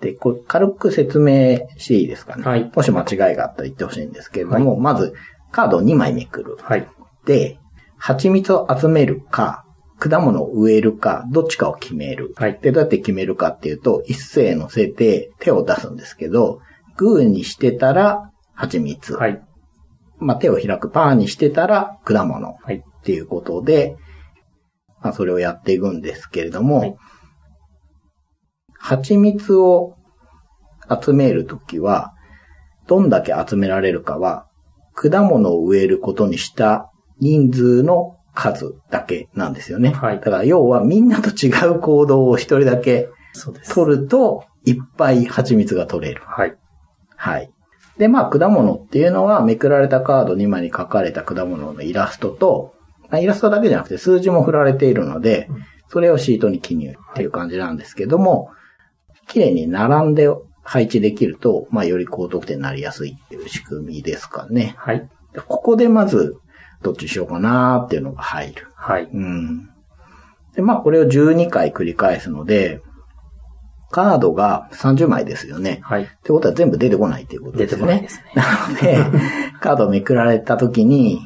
[0.00, 2.42] で、こう軽く説明していいですかね？
[2.44, 5.14] はいもし間違いがあったら言ってほしいんですけれども、まず、
[5.52, 6.56] カードを2枚めくる。
[6.62, 6.88] はい。
[7.26, 7.58] で、
[7.98, 9.66] 蜂蜜を集めるか、
[10.00, 12.32] 果物を植えるか、どっちかを決める。
[12.36, 12.58] はい。
[12.60, 16.60] で、どうやって決めるかっていうと、一斉乗せて手を出すんですけど、
[16.96, 19.14] グーにしてたら蜂蜜。
[19.14, 19.40] はい。
[20.18, 22.56] まあ、手を開くパーにしてたら果物。
[22.62, 22.76] はい。
[22.76, 23.96] っていうことで、
[25.02, 26.96] まあ、それをやっていくんですけれども、はい
[28.80, 29.98] 蜂蜜を
[30.90, 32.14] 集めるときは、
[32.88, 34.46] どんだけ集められるかは、
[34.94, 39.90] 果物を植えることにした人数の数だけなんですよね。
[39.90, 43.08] はいだから要はみんなと違う行動を一人だけ。
[43.72, 46.22] 取ると、いっぱい蜂蜜が取れる。
[46.24, 46.56] はい。
[47.16, 47.50] はい。
[47.96, 52.74] で、まあ、果物っていうのは、めくられたカード2枚に書かれた果物のイラストと、
[53.10, 58.50] まあイラストだけじゃなくて数字も振られているのでうん、それをシートに記入っていう感じなんですけども、
[59.28, 60.28] 綺麗に並んで
[60.62, 64.74] 配置できると、まあ、より高得点になりやすいっていう仕組みですかね。
[64.78, 65.08] はい。
[65.32, 66.36] でここでまず、
[66.82, 68.68] どっちにしようかなっていうのが入る。
[68.74, 69.04] はい。
[69.04, 69.70] うん。
[70.54, 72.82] で、まあ、これを12回繰り返すので、
[73.90, 75.80] カードが30枚ですよね。
[75.82, 76.04] はい。
[76.04, 77.92] ってことは全部出てこないっていうことで出てすよね。
[77.92, 78.32] こないですね。
[78.34, 79.18] なので、
[79.60, 81.20] カードをめくられた時に、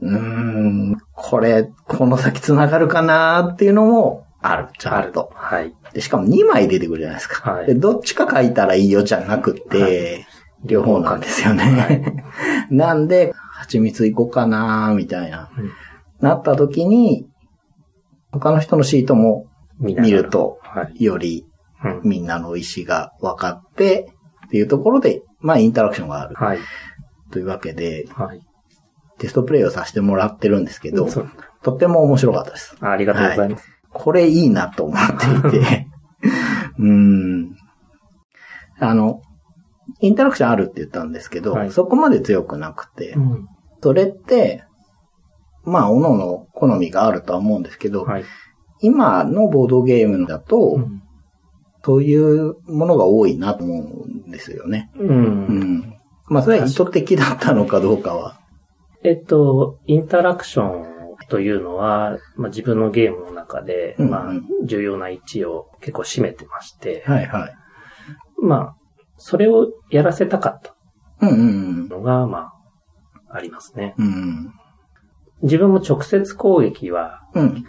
[0.00, 5.30] うーん、これ、この先繋がるかなっていうのもある、ちゃんと。
[5.34, 5.74] はい。
[5.92, 7.52] で、しかも2枚出てくるじゃないですか。
[7.52, 10.26] はいで、どっちか書いたらいいよじゃなくて、
[10.64, 12.24] 両方なんですよね。
[12.70, 13.34] なんで、
[13.68, 15.70] 蜂蜜いこうかなみたいな、うん
[16.20, 17.28] なった時に、
[18.32, 19.46] 他の人のシートも
[19.78, 21.04] 見ると、はい。
[21.04, 21.46] より
[21.84, 22.00] うん。
[22.02, 24.10] みんなの意思が分かって、
[24.46, 26.34] っていうところで、まあインタラクションがある。
[26.34, 26.58] はい。
[27.30, 28.40] というわけで、はい。
[29.18, 31.08] テストプレイをさせてもらってるんですけど、
[31.62, 32.76] とっても面白かったです。
[32.80, 33.68] ありがとうございます。
[33.90, 35.86] これいいなと思っていて、
[36.78, 37.56] うーん。
[38.80, 39.22] あの、
[40.00, 43.46] インタラクションあるって言ったんですけど、はいそこまで強くなくて、うん。
[43.82, 44.64] それって、
[45.64, 48.24] まあ、各々好みがあるとは思うんですけど、はい。
[48.80, 51.02] 今のボードゲームだと、うん。
[51.84, 54.90] そういうものが多いなと思うんですよね。
[54.96, 55.04] う。
[55.04, 55.14] うん
[55.78, 55.94] ん。
[56.26, 58.40] まあ、それは意図的だったのかどうかは。
[59.02, 64.32] えっと、インタラクションというのは、まあ、自分のゲームの中で、うんうんまあ、
[64.64, 67.54] 重要な位置を結構占めてまして、はいはい。
[68.42, 68.76] まあ、
[69.16, 70.74] それをやらせたかった
[71.20, 71.32] うんう
[71.84, 72.52] んのが、まあ、
[73.30, 73.94] ありますね。
[73.98, 74.06] うん。
[74.06, 74.52] うん。
[75.42, 77.64] 自分も直接攻撃は、うん。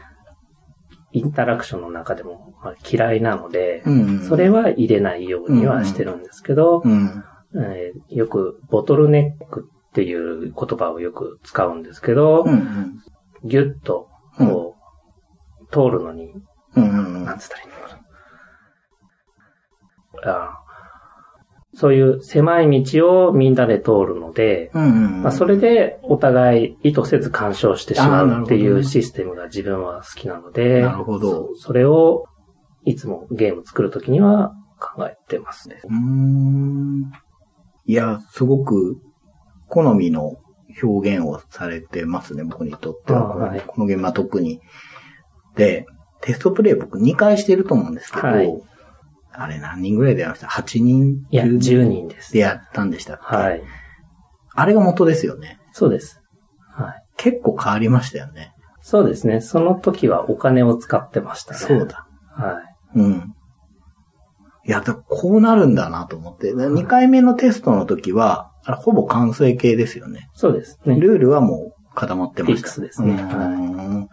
[1.11, 4.23] インタラクションの中でもまあ嫌いなので、うん。
[4.27, 7.23] それは入れないようにはしてるんですけど、うん。
[7.55, 12.99] えーよくボトルネックっていう言葉をよく使うんですけど、うんうん。
[13.43, 14.75] ギュッとこ
[15.61, 16.31] う、通るのに、
[16.75, 17.99] うんうんなんつったらいいのか
[20.27, 20.31] な。
[20.31, 20.58] あ
[21.79, 24.87] そういう狭い道をみんなで通るので、うんう
[25.19, 25.23] ん。
[25.23, 32.25] まあ、それでお互い意図せず干渉してしまうっていうシステムが自分は好きなので、なるほどそそれを
[32.83, 35.79] いつもゲーム作るときには考えてますね。
[35.85, 37.11] うーん。
[37.85, 38.97] いや、すごく
[39.69, 40.35] 好みの
[40.83, 43.21] 表現をされてますね、僕にとっては。
[43.21, 44.59] あはいこのゲームは特に。
[45.55, 45.85] で、
[46.19, 48.68] テストプレイ僕2回してると思うんですけど、はい
[49.31, 51.25] あれ何人ぐらいでやりました ?8 人？
[51.29, 52.33] いや、10 10人です。
[52.33, 53.35] でやったんでしたっけ？
[53.35, 53.61] はい。
[54.55, 55.59] あれが元ですよね。
[55.71, 56.21] そうです。
[56.71, 57.03] はい。
[57.17, 58.53] 結構変わりましたよね。
[58.81, 59.41] そうですね。
[59.41, 61.59] その時はお金を使ってましたね。
[61.59, 61.87] そう。
[61.87, 62.07] だ。
[62.31, 62.61] は
[62.95, 62.99] い。
[62.99, 63.33] うん。
[64.65, 66.53] いや、だこうなるんだなと思って。
[66.53, 70.29] 2回目のテストの時は、ほぼ完成形ですよね。
[70.33, 70.99] そうですね。
[70.99, 72.55] ルールはもう固まってました。
[72.55, 74.09] フィックスですねうーん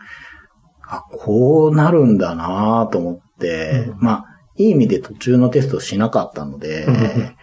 [0.89, 4.25] あ、こうなるんだなと思って、うんまあ、
[4.57, 7.37] いい意味で途中のテストしなかったのでうん、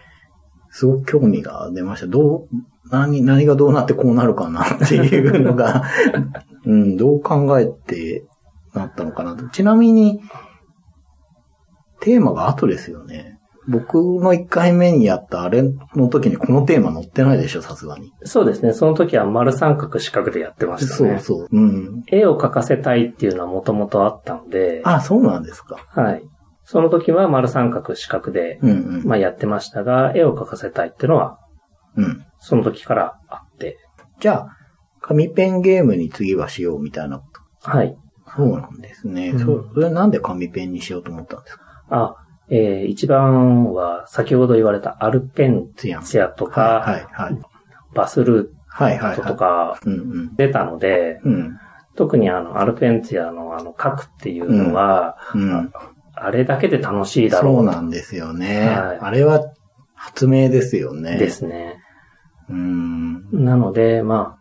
[0.70, 2.06] すごく興味が出ました。
[2.06, 2.48] どう、
[2.90, 5.84] 何、何がどうなってこうなるかなっていうのが、
[6.66, 8.24] うん、どう考えて
[8.74, 9.48] なったのかなと。
[9.48, 10.20] ちなみに、
[12.00, 13.38] テーマが後ですよね。
[13.66, 15.62] 僕の1回目にやったあれ
[15.94, 18.12] の時にこのテーマ載ってないでしょ、さすがに。
[18.24, 18.72] そうですね。
[18.72, 21.18] その時は丸三角四角でやってましたね。
[21.20, 21.48] そうそう。
[21.50, 22.02] うん。
[22.08, 25.76] 絵を描かせたいっていうのはもともとあったので、あ、そうなんですか。
[25.88, 26.22] はい。
[26.64, 29.04] その時は丸三角四角で、うんうん。
[29.04, 31.38] まあやってましたが、絵を描かせたいっていうのは、
[31.96, 32.24] うん。
[32.38, 33.78] その時からあって、
[34.20, 34.56] じゃあ、
[35.00, 37.24] 紙ペンゲームに次はしようみたいなこ
[37.62, 37.94] はい。
[38.26, 38.32] と。
[38.36, 39.30] そうなんですね。
[39.30, 41.62] うんそう、それなんで紙ペンにしようと思ったんですか？
[41.90, 42.16] あ、
[42.48, 46.02] えー、一番は先ほど言われたアルペンツヤン。
[46.02, 47.38] ツヤとか、はい、はい、はい。
[47.94, 49.16] バスルはい、はい。
[49.16, 50.34] ートとかうん、うん。
[50.36, 51.58] 出たので、うん。
[51.94, 55.72] 特にあの、アルペンツヤのあの、書くっていうのは、うん。
[56.16, 58.68] あれだけで楽しいだろうそうなんですよね。
[58.68, 59.40] はいあれは
[59.94, 61.16] 発明ですよね。
[61.16, 61.78] ですね。
[62.50, 63.44] うん。
[63.44, 64.38] なので、まあ、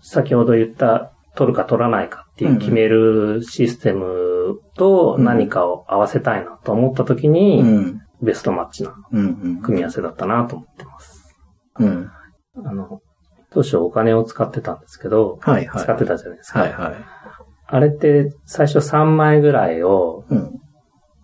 [0.00, 8.00] 先ほど言った、取るか取らないかっていう決めるシステムと何かを合わせたいなと思った時うに、ん。
[8.22, 8.94] ベストマッチな。
[9.10, 11.34] 組み合わせだったなと思ってます。
[11.78, 12.10] うん。
[12.64, 13.00] あの、
[13.50, 15.82] 当初お金を使ってたんですけど、はい、はい。
[15.82, 16.60] 使ってたじゃないですか。
[16.60, 16.94] はい、はい。
[17.66, 20.61] あれって最初3枚ぐらいをうん。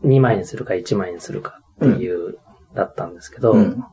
[0.04, 2.38] 2枚にするか1枚にするかっていう、
[2.74, 3.84] だったんですけど、うん。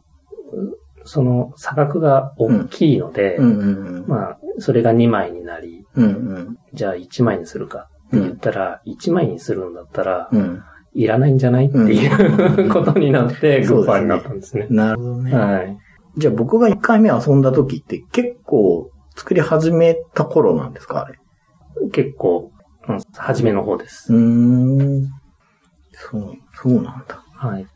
[1.04, 3.60] その差額が大きいので、うん。
[3.60, 4.08] うん。
[4.08, 6.04] まあ、それが2枚になり、うん。
[6.04, 6.08] う
[6.39, 6.58] ん。
[6.74, 10.63] じゃあ1枚にするかって言ったら、1枚にするんだったら、うん。
[10.94, 14.68] いらないんじゃないっていうことになって、グッバイになったんですね。
[14.70, 15.36] なるほどね。
[15.36, 15.78] はい。
[16.18, 21.20] じゃあ僕が1回目遊んだ時って結構作り始めた頃なんですかあれ？
[21.91, 22.52] 結構、
[22.88, 24.13] うん、初めの方です。
[24.13, 24.20] うー
[25.02, 25.10] ん。
[25.95, 27.23] そう、そうなんだ。
[27.34, 27.67] はい。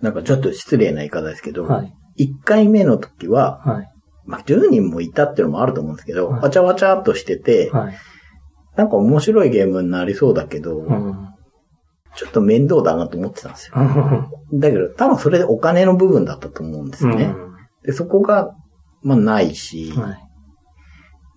[0.00, 1.94] なんかちょっと失礼な言い方ですけど、はい。
[2.18, 3.90] 1回目の時は、はい。
[4.26, 7.94] まあ、10人もいたっていうのもあると思うんですけど、はいわちゃわちゃっとしてて、はい。
[8.76, 11.28] なんか面白いゲームになりそうだけど、うん。
[12.16, 13.76] ちょっと面倒だなと思ってたんですよ。
[14.54, 17.34] だけど、多分それでお金の部分だったと思うんですよね。
[17.84, 18.54] で、そこが、
[19.02, 20.18] まあないし、うんはい。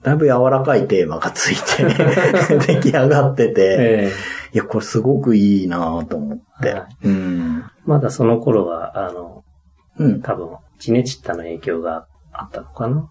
[0.04, 1.84] だいぶ柔らかいテーマがついて、
[2.68, 4.12] 出来上がってて、え
[4.54, 6.74] いや、これすごくいいなと思って。
[6.74, 7.64] はいうん。
[7.86, 9.44] まだその頃は、あの、
[9.98, 10.22] うん。
[10.22, 13.10] 多分、チネチッタの影響があったのかな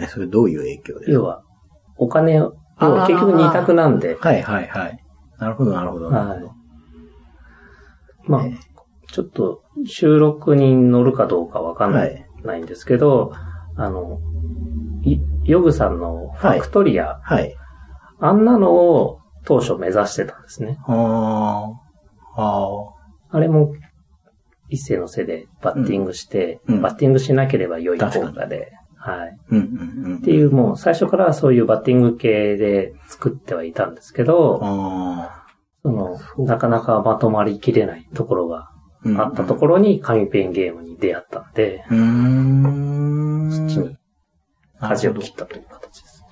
[0.00, 1.12] えそれどういう影響ですか？
[1.12, 1.42] 要は、
[1.96, 5.04] お金を、要は結局二択なんで、はいはいはい。
[5.38, 6.10] なるほどなるほど。
[6.10, 6.52] なるほど
[8.26, 8.42] まあ、
[9.10, 13.32] ちょっと収録に乗るかどうかわかんない,、ないんですけど、
[13.76, 14.20] あの、
[15.02, 15.18] い
[15.50, 17.56] ヨグさんのファクトリア、はい。
[18.20, 20.78] あんなのを当初目指してたんですね。
[20.86, 21.72] あ
[22.36, 22.94] あ。
[23.30, 23.74] あれも
[24.68, 29.38] 一斉の背でバッティングして、うんうんバッティングしなければ良い効果で、はい。
[29.50, 30.16] うんうんうん。
[30.18, 35.44] っていうもう最初からそういうバッティング系で作ってはいたんですけど、あ
[35.82, 38.70] その、なかなかまとまりきれないところが
[39.18, 39.22] あ。
[39.24, 41.96] あったところに紙ペンゲームに出会ったんで、ろ。
[41.96, 43.50] うーん。
[43.50, 43.96] そっちに
[44.80, 46.24] 舵を切ったという形です。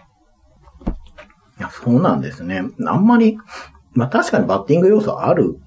[1.59, 2.63] いや、そうなんですね。
[2.87, 3.39] あんまり、
[3.93, 5.59] まあ確かにバッティング要素ある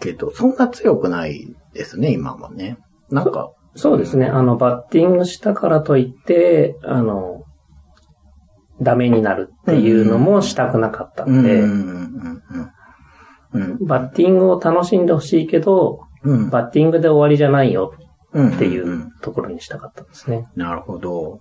[0.00, 2.78] けど、そんな強くないですね、今はね。
[3.10, 4.26] なんか、そうですね。
[4.26, 7.44] あの、バッティングしたからといって、あの、
[8.80, 11.70] ダメになるっていうのもしたくなかったうんん、で、うん、
[13.52, 13.86] うん、うん。
[13.86, 16.50] バッティングを楽しんでほしいけど、うん。
[16.50, 17.94] バッティングで終わりじゃないよ
[18.32, 18.54] うん。
[18.54, 20.46] っていんうところにしたかったんですね。
[20.56, 21.40] なるほど。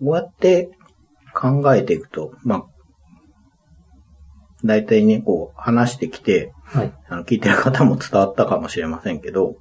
[0.00, 0.70] こうやって
[1.34, 2.64] 考えていくと、まあ、
[4.64, 6.92] 大体ね、こう話してきて、はい。
[7.08, 9.56] あの、聞いてる方も伝わったかもしれませんけど、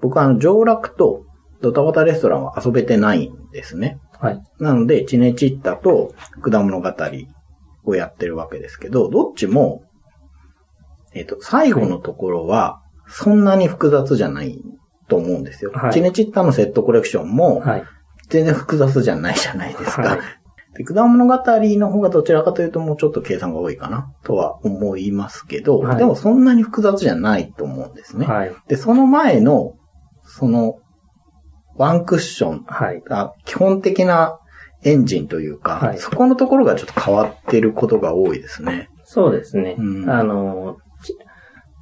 [0.00, 1.24] 僕はあの、上楽と
[1.62, 3.98] ドタバタレストランは遊べてないんですね。
[4.20, 4.42] はい。
[4.58, 6.94] なので、チネチッタと果物語
[7.84, 9.84] をやってるわけですけど、どっちも、
[11.14, 14.62] えっ、と、最後のところは、そんなに複雑じゃない
[15.08, 15.72] と思うんですよ。
[15.72, 17.84] はいチネチッタのセットコレクションも、はい。
[18.30, 20.02] 全然複雑じゃないじゃないですか。
[20.02, 20.18] はい
[20.74, 28.26] で、果物語の方がどちらかというともうちょっと計算が多いかなとは思いますけど、はいでもそんなに複雑じゃないと思うんですね。
[28.26, 28.54] はい。
[28.68, 29.74] で、その前の、
[30.22, 30.76] その、
[31.76, 33.00] ワンクッションはい。
[33.00, 34.38] が基本的な
[34.82, 38.88] エンジンというか、はいそこのところがちょっと変わってることが多いですね。
[39.04, 39.74] そうですね。
[39.76, 41.16] うんあの、ち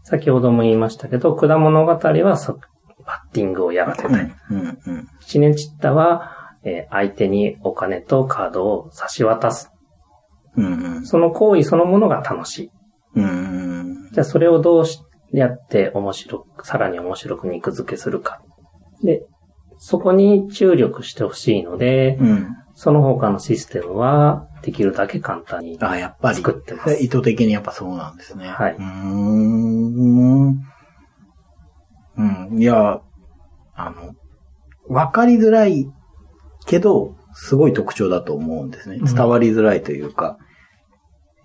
[0.04, 2.58] 先ほども言いましたけど、果物語はそ
[3.04, 4.36] バッティングをやらせたい。
[4.50, 5.08] うん、うん、うん。
[5.20, 9.70] チネチッタは、えー相手にお金とカードを差し渡す。
[10.56, 12.70] うん、その行為そのものが楽しい。
[13.16, 13.24] うん。
[13.24, 14.10] うん。
[14.12, 15.00] じゃあそれをどうし
[15.32, 18.40] やって面白く、さらに面白く肉付けするか。
[19.02, 19.22] で、
[19.78, 22.48] そこに注力してほしいので、うん。
[22.74, 25.78] その他のシステムはできるだけ簡単に。
[25.80, 26.36] あ、やっぱり。
[26.36, 28.46] 作ってます意図的にやっぱそうなんですね。
[28.46, 30.48] はいうーん。
[32.16, 32.58] うん。
[32.60, 33.00] いや、
[33.74, 34.14] あの、
[34.88, 35.90] わかりづらい
[36.68, 38.96] けど、すごい特徴だと思うんですね。
[38.96, 40.38] うん伝わりづらいというか、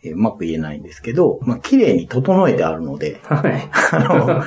[0.04, 3.70] えーうまく言えないんですけど、まあ、綺麗に整えてあるので、はい。
[3.92, 4.44] あ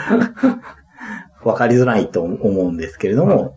[1.42, 3.56] の、わかりづらいと思うんですけれども、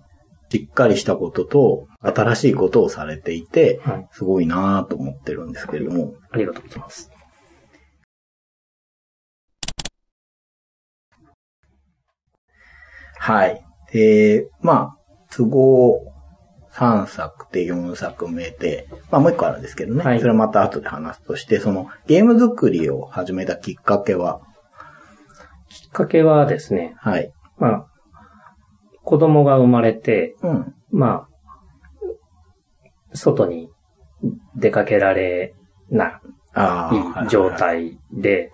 [0.49, 4.07] しっかりしたことと、新しいことをされていて、はい。
[4.13, 7.11] すごいなぁと思ってるんですけれども、ありがとうございます。
[13.17, 13.61] はい。
[13.91, 14.97] で、まあ、
[15.29, 15.99] 都合
[16.79, 20.03] 3作で4作目で、まあもう一個あるんですけどね。
[20.03, 24.41] はいそれはまた後で話すとして、そのゲーム作りを始めたきっかけは、
[25.67, 27.31] きっかけはですね、はい。
[27.57, 27.87] まあ、
[29.03, 30.73] 子供が生まれて、うん。
[30.91, 31.29] まあ、
[33.13, 33.69] 外に
[34.55, 35.55] 出かけられ
[35.89, 36.21] な。
[37.25, 37.51] い状。
[37.51, 38.51] 態で、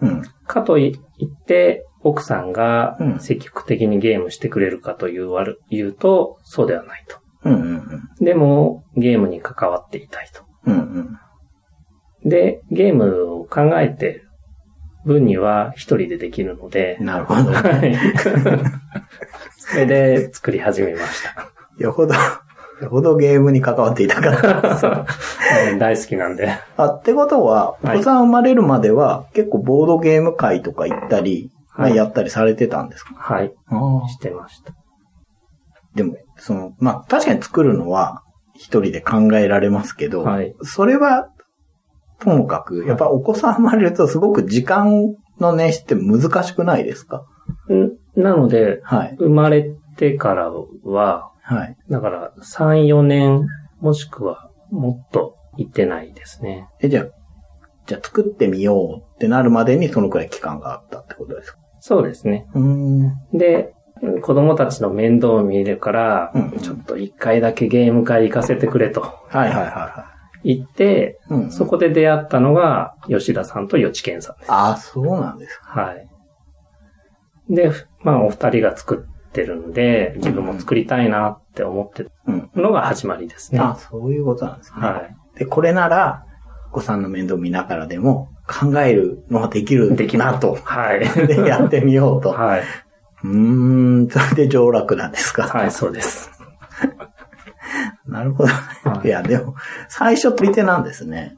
[0.00, 0.22] うん。
[0.46, 7.25] かといって、奥さんがうん積極的にゲームしてくれるかというわる言うと、そうではないと。
[7.46, 10.42] うんうんでも、ゲームに関わっていたいと。
[10.66, 10.74] うん。
[10.74, 11.18] うん
[12.24, 12.28] うん。
[12.30, 14.22] で、ゲームを考えてる
[15.04, 17.52] 分には一人でできるので、なるほど。
[17.52, 17.94] はい。
[19.58, 21.50] それで作り始めました。
[21.78, 22.20] よほど、よ
[22.90, 24.78] ほどゲームに関わっていたから。
[24.78, 25.04] そう
[25.78, 26.50] 大好きなんで。
[26.76, 33.14] あ、ってことは、おはい子さん生まれるまでは、結構ボードゲーム会とか行ったり、まあはいやったりされてたんですか？
[33.14, 33.52] はい。
[34.08, 34.72] してました。
[35.94, 38.22] でも、その、まあ、確かに作るのは
[38.54, 41.28] 一人で考えられますけど、はいそれは、
[42.20, 47.24] ともかく、やっぱお子さん生まれるとすごく時間の捻出って難しくないですか？
[47.70, 49.16] んなので、はい。
[49.18, 50.50] 生まれてから
[50.84, 51.76] は、はい。
[51.90, 53.46] だから3、4年、
[53.80, 56.68] もしくはもっと行ってないですね。
[56.80, 57.06] え、じゃあ、
[57.86, 61.58] じゃあ作ってみようってなるまでにそのくらい期間があったってことですか？
[61.80, 62.46] そうですね。
[62.54, 63.12] うーん。
[63.38, 63.74] で、
[64.22, 70.12] 子供たちの面倒を見るから、うんちょっと一回だけゲーム会行かせてくれとはいはいはいは
[70.44, 71.34] 言って、い。
[71.34, 71.50] うん。
[71.50, 74.52] そこで出会ったのが吉田さんと吉健さんです。
[74.52, 75.80] ああ、そうなんですか。
[75.80, 76.08] はい。
[77.50, 77.72] で、
[78.02, 82.48] まあお二人が作ってるんで、自分も作りたいなって思ってうん。
[82.48, 83.60] たのが始まりですね。
[83.60, 84.86] あそういうことなんですね。
[84.86, 85.38] はい。
[85.38, 86.24] で、これなら、
[86.70, 90.58] お子さんの面倒見ながらでも考えるのができるできなと。
[90.62, 91.00] はい。
[91.26, 92.30] で、やってみようと。
[92.30, 92.62] はい。
[93.30, 95.44] うーん、それで上落なんですか？
[95.44, 96.30] はい、そうです。
[98.06, 98.50] なるほど。
[98.50, 99.54] はいいや、でも、
[99.88, 101.36] 最初取り手なんですね。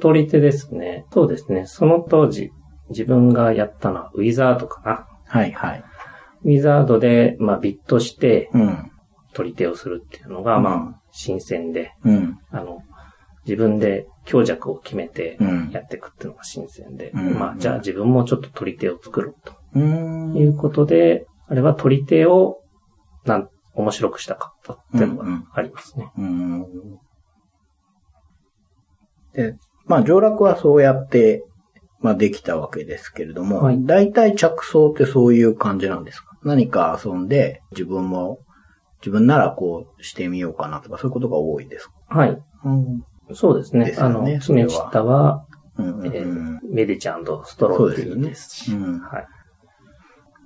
[0.00, 1.06] 取り手ですね。
[1.12, 1.64] そうですね。
[1.66, 2.50] その当時、
[2.90, 5.06] 自分がやったのはウィザードかな。
[5.26, 5.84] はいはい。
[6.44, 8.90] ウィザードで、まあ、ビットしてうん。
[9.32, 12.38] 取り手をするっていうのが、うんまあ、新鮮で、うん。
[12.50, 12.82] あの、
[13.46, 15.70] 自分で強弱を決めてうん。
[15.70, 19.34] やっていくっていうのが新鮮で、うんまあ、じゃあ自分もちょっと取り手を作ろう。
[19.72, 22.58] ということで、あれは取り手を、
[23.24, 26.10] なん、面白くしたかったっていうのがありますね。
[26.16, 26.66] うーん。
[29.34, 29.56] で、
[29.86, 31.44] まあ、上落はそうやって、
[32.00, 36.38] まあ、できたわけですけれども、はい大体着想ってそういう感じなんですか？
[36.44, 38.38] 何か遊んで、自分も、
[39.00, 42.18] 自分ならこうしてみようかなとか、そういうことが多いですか？
[42.18, 42.38] はい。
[42.64, 43.02] うん。
[43.32, 43.86] そうですね。
[43.86, 45.46] ですよあの、ねそれはチッタは、
[45.76, 46.24] うんうんえ
[46.72, 49.26] メディちゃんとストローティーですし、すよねうんはい。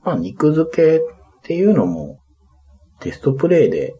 [0.05, 1.01] まあ、肉付けっ
[1.43, 2.19] ていうのも、
[3.01, 3.95] テストプレイで、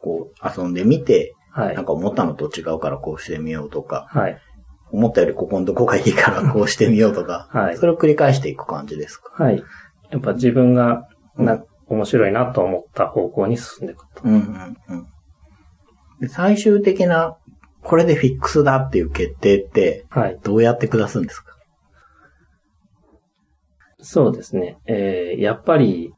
[0.00, 1.84] こう、遊んでみて、はいなん。
[1.84, 4.38] か思ったのと違うからこうしてみようとか、はい。
[4.92, 9.44] 思ったよりここのとこがいいからこう してみようとか、はいそれを繰り返していく感じですか？
[9.44, 9.62] はい。
[10.10, 14.22] やっぱ自分がな、うん面白いなと思った方向に進んでいくと。
[14.24, 15.06] うんうんうん。
[16.20, 17.36] で最終的な、
[17.82, 20.38] これでフィックスだっていう決定って、はい。
[20.42, 21.56] どうやって下すんですか？
[24.02, 24.78] そうですね。
[24.86, 26.12] えー、やっぱり、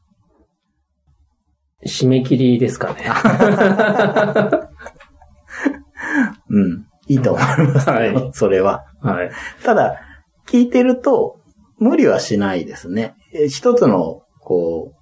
[1.84, 3.04] 締め切りですかね。
[6.48, 6.86] うん。
[7.08, 7.94] いいと思いますよ。
[7.94, 8.84] はいそれは。
[9.00, 9.30] はい。
[9.64, 9.98] ただ、
[10.46, 11.40] 聞いてると、
[11.78, 13.16] 無理はしないですね。
[13.34, 15.01] え一つの、こう、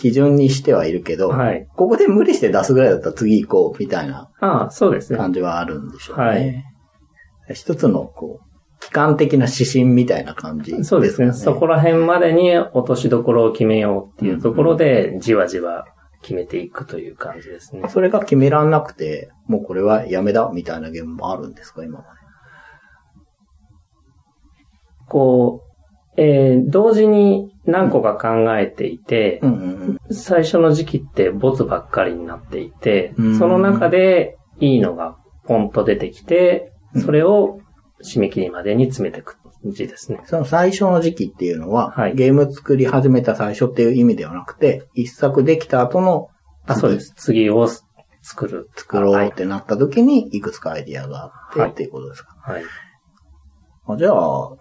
[0.00, 1.66] 基準にしてはいるけど、はい。
[1.76, 5.18] ここで無理して出すぐらいだったら次行こう、みたいなああ、そうですね。
[5.18, 6.24] 感じはあるんでしょうね。
[6.24, 6.64] はい
[7.52, 11.32] 一つの、こう、機関的な指針みたいな感じ、そうですね。
[11.32, 15.84] そこら辺までに落としどころを決めようっていうところで、じわじわ
[16.22, 17.88] 決めていくという感じですね。
[17.88, 22.08] それが決めらんなくて、もうこれはやめだ、みたいなゲームもあるんですか、今まで？
[25.08, 25.62] こ
[26.16, 29.40] う、えー同時に何個か考えていて。
[30.10, 37.60] 最初の時期ってボツばっかりになっていてうん、その中でいいのがポンと出てきてうん、それを
[38.02, 40.20] 締め切りまでに詰めていく感じですね。
[40.24, 46.28] その最初の時期っていうのは、はいゲーム作り始めた最初っていう意味ではなくて、一作できた後の
[46.66, 47.12] あ、そうです。
[47.16, 47.68] 次を
[48.22, 48.70] 作る。
[48.74, 52.36] 作ろうはいってなった時に、いくつかアイディアがあって、はいっていうことですか。
[52.42, 52.62] はい。
[53.86, 54.58] あじゃあ、こ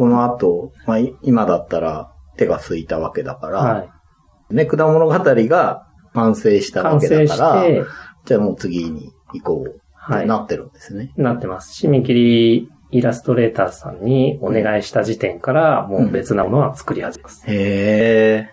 [0.00, 3.84] の後、まあ、い今だったら手が空いたわけだから、は
[4.50, 4.54] い。
[4.54, 7.84] ね、果物語が完成したわ完けだから、て、
[8.24, 10.20] じゃあもう次に行こうっはい。
[10.22, 11.12] てなってるんですね。
[11.16, 11.86] なってます。
[11.86, 17.44] 締め切りイラストレーターさんにお願いした時点から、もう別なものは作り始めます。
[17.46, 18.50] へえ。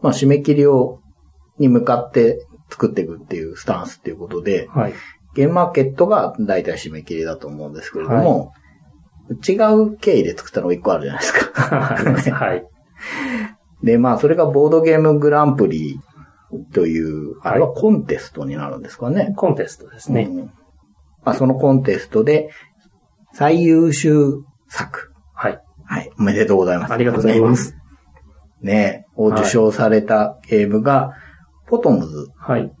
[0.00, 1.00] まあ、締め切りを、
[1.58, 4.94] に向かって作っていくっていうスタンスっていうことで、はい。
[5.38, 8.52] ゲームマーケットが大体締め切りだと思うんですけれども、
[9.48, 11.62] 違う経緯で作ったのが一個あるじゃないですか。
[12.34, 12.66] はい。
[13.84, 16.00] で、まあ、それがボードゲームグランプリ
[16.72, 19.32] という、あれはコンテストになるんですかね。
[19.36, 20.22] コンテストですね。
[20.22, 20.52] うん
[21.24, 22.50] まあ、そのコンテストで、
[23.32, 25.12] 最優秀作。
[25.34, 25.60] はい。
[25.84, 26.10] はい。
[26.18, 26.92] おめでとうございます。
[26.92, 27.76] ありがとうございます。
[28.60, 31.12] ねを受賞されたゲームが、
[31.68, 32.26] ポトムズ。
[32.36, 32.72] はい。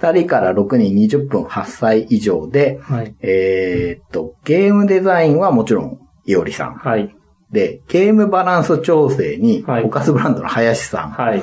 [0.00, 3.14] 2人から6人20分8歳以上で、はい。
[3.20, 6.74] えーっと、ゲームデザインはもちろん、いおりさん。
[6.74, 7.14] はい。
[7.50, 11.10] で、ゲームバランス調整に、はいオカスブランドの林さん。
[11.10, 11.42] はい。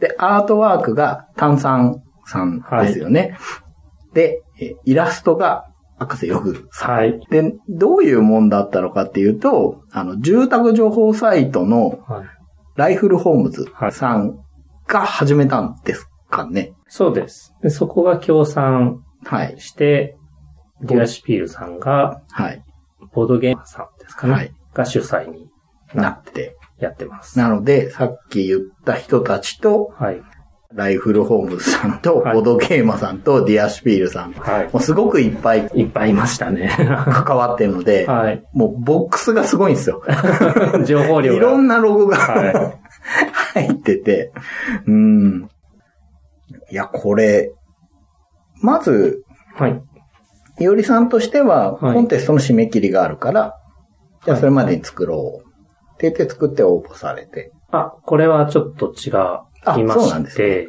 [0.00, 3.38] で、アートワークが炭酸さんですよね。
[4.12, 5.66] で、えイラストが
[5.98, 6.94] 赤瀬よぐさん。
[6.94, 7.20] はい。
[7.30, 12.26] で、どういうもんだったのかっていうと、あの、住宅情報サイトのはい。
[12.76, 14.38] ライフルホームズさん
[14.86, 16.74] が始めたんですかね。
[16.96, 17.54] そうです。
[17.62, 19.60] でそこが協賛はい。
[19.60, 20.16] して、
[20.80, 22.62] ディアシュピールさんが、はい。
[23.12, 24.32] ボードゲーマーさんですかね。
[24.32, 25.50] はいが主催に
[25.94, 26.56] なって。
[26.78, 27.38] やってます。
[27.38, 30.22] なので、さっき言った人たちと、はい。
[30.74, 34.32] ライフルホームズさんと、はいボドゲーマさんと、ディアシュピールさん。
[34.32, 35.80] もはうすごくいっぱいい。
[35.82, 36.70] いっぱいいましたね。
[36.78, 38.44] 関わってるので、はい。
[38.52, 40.02] もうボックスがすごいんですよ。
[40.84, 41.38] 情報量が。
[41.38, 42.74] いろんなロゴが、は
[43.54, 44.32] 入ってて、
[44.86, 45.48] うん。
[46.70, 47.52] いや、これ、
[48.62, 49.22] まず、
[49.56, 49.82] はい。
[50.58, 53.54] いおりさんとしては、はいコンテストの締め切りがあるから、
[54.24, 55.46] じゃあはいそれまでに作ろう。
[55.94, 57.52] って言って作って応募されて。
[57.70, 59.10] あ、これはちょっと違
[59.80, 60.68] いまそうなんですして、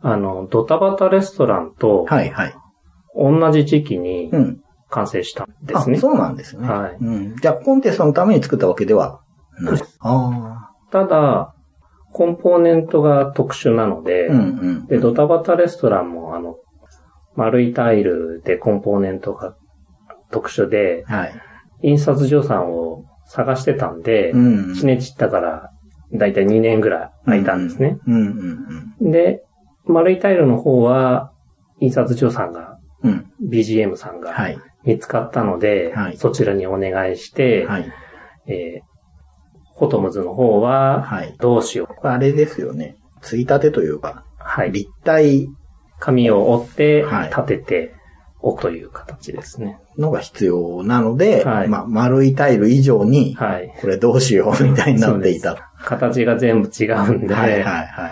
[0.00, 2.54] あの、ドタバタレストランとはいはい。
[3.16, 4.60] 同じ時期にうん。
[4.90, 5.98] 完成したんであ、すね。
[5.98, 6.66] そうなんですね。
[6.66, 7.36] はいうん。
[7.36, 9.20] じゃあコンテストのために作ったわけでは
[9.60, 9.80] ない。
[10.00, 11.54] あただ、
[12.12, 14.32] コンポーネントが特殊なので、あ。
[14.32, 14.42] うんう
[14.82, 14.86] ん。
[14.86, 16.56] で、ドタバタレストランもあの、
[17.36, 19.56] 丸いタイルでコンポーネントが
[20.30, 21.34] 特殊で、はい。
[21.82, 24.74] 印刷所さんを探してたんで、うん。
[24.74, 25.70] チネチったから、
[26.12, 27.98] だいたい2年ぐらい空いたんですね。
[28.06, 29.44] うんうんで、
[29.84, 31.32] 丸いタイルの方は、
[31.80, 33.30] 印刷所さんが、うん。
[33.40, 33.48] うん。
[33.50, 34.58] BGM さんがはい。
[34.84, 37.92] 見つかったので、はいそちらにお願いして、はい。
[38.46, 41.34] えーフォトムズの方は、はい。
[41.38, 42.06] どうしよう。
[42.06, 42.96] あれですよね。
[43.22, 44.72] ついたてというか、はい。
[44.72, 45.48] 立体
[46.00, 47.94] 紙を折ってはい、立てて
[48.40, 49.78] おくという形ですね。
[49.96, 53.72] のが必要なので、はいまあ、丸いタイル以上に、はい。
[53.80, 55.70] これどうしよう みたいになっていた。
[55.84, 58.08] 形が全部違うんで、はいはいは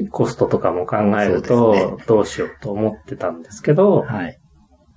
[0.00, 0.08] い。
[0.10, 4.38] コストとかも考えると、どうしようと思ってたんですけど、はい。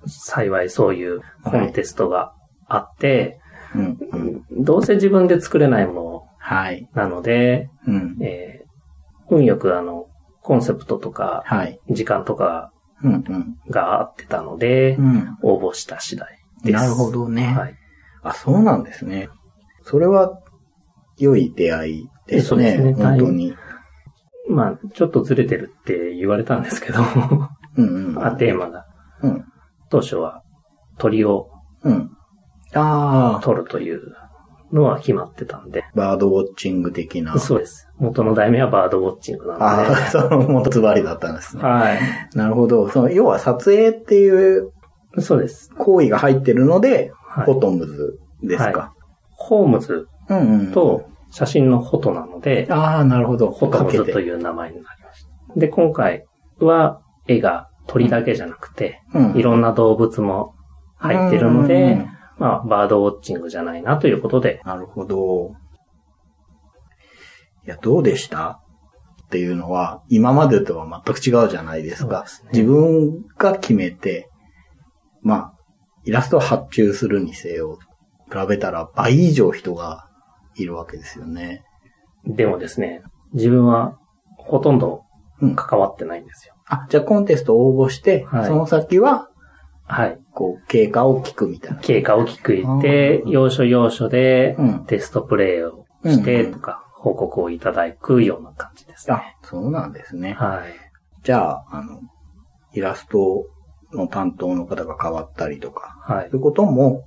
[0.06, 2.32] 幸いそういうコンテストが
[2.66, 3.40] あって、
[3.74, 4.64] うんうん。
[4.64, 6.88] どうせ自分で作れないものはい。
[6.94, 8.18] なので、うん。
[8.20, 8.62] えー
[9.30, 10.08] 運よくあの、
[10.42, 11.80] コンセプトとか、はい。
[11.90, 12.70] 時間とか。
[13.70, 15.38] が合ってたので、うん。
[15.42, 16.28] 応募した次第
[16.62, 16.72] です。
[16.72, 17.54] なるほどね。
[17.56, 17.74] はい。
[18.22, 19.28] あ、そうなんですね。
[19.84, 20.38] それは、
[21.18, 22.76] 良い出会いですそうでね。
[22.76, 23.56] すね本当に。
[24.48, 27.00] まあ、ちょっとずれてるって言われたんですけど、
[27.76, 28.24] うんうん。
[28.24, 28.86] あテーマが。
[29.22, 29.44] うん。
[29.88, 30.42] 当初は
[30.98, 31.50] 鳥を
[31.82, 32.10] うん。
[32.74, 34.00] ああ、取るという
[34.72, 35.84] のは決まってたんで。
[35.94, 37.38] バードウォッチング的な。
[37.38, 37.88] そうです。
[37.98, 39.64] 元の題名はバードウォッチングなので。
[39.64, 41.62] ああ、 その元つばりだったんですね。
[41.62, 41.98] はい。
[42.34, 42.88] なるほど。
[42.88, 44.72] その、要は撮影っていう
[45.18, 45.70] そうです。
[45.76, 48.92] 行為が入ってるので、はいフォトムズですか？
[49.30, 50.72] ホームズうんうん。
[50.72, 53.50] と写真のフォトなので、ああ、なるほど。
[53.50, 54.12] フォトムズかけて。
[54.12, 55.58] という名前になりました。
[55.58, 56.26] で、今回
[56.60, 60.54] は絵が鳥だけじゃなくて、うんいろんな動物も
[60.96, 62.06] 入ってるので、
[62.38, 65.52] まあ、バードウォッチングじゃないなということで、なるほど。
[67.64, 68.60] いや、どうでした？
[69.26, 72.26] っていうのは、今までとは全く違うじゃないですか。
[72.26, 74.28] すね自分が決めて、
[75.22, 75.54] まあ、
[76.04, 77.78] イラストを発注するにせよ、
[78.30, 80.08] 比べたら倍以上人が
[80.56, 81.62] いるわけですよね。
[82.26, 83.02] でもですね、
[83.32, 83.96] 自分は
[84.36, 85.04] ほとんど
[85.40, 85.56] うん。
[85.56, 86.54] 関わってないんですよ。
[86.66, 89.28] あ、じゃあコンテストを応募して、はいその先は、
[89.92, 90.18] はい。
[90.32, 91.78] こう、経過を聞くみたいな。
[91.80, 100.32] 経過を聞くいて要所要所でうんテストプレイをしてうんとか、報告をいただくような感じですあね。、そうなんですね。
[100.34, 100.72] はい。
[101.24, 102.00] じゃあ、あの、
[102.72, 103.44] イラスト
[103.92, 106.40] の担当の方が変わったりとか、はいそうい。
[106.40, 107.04] うことも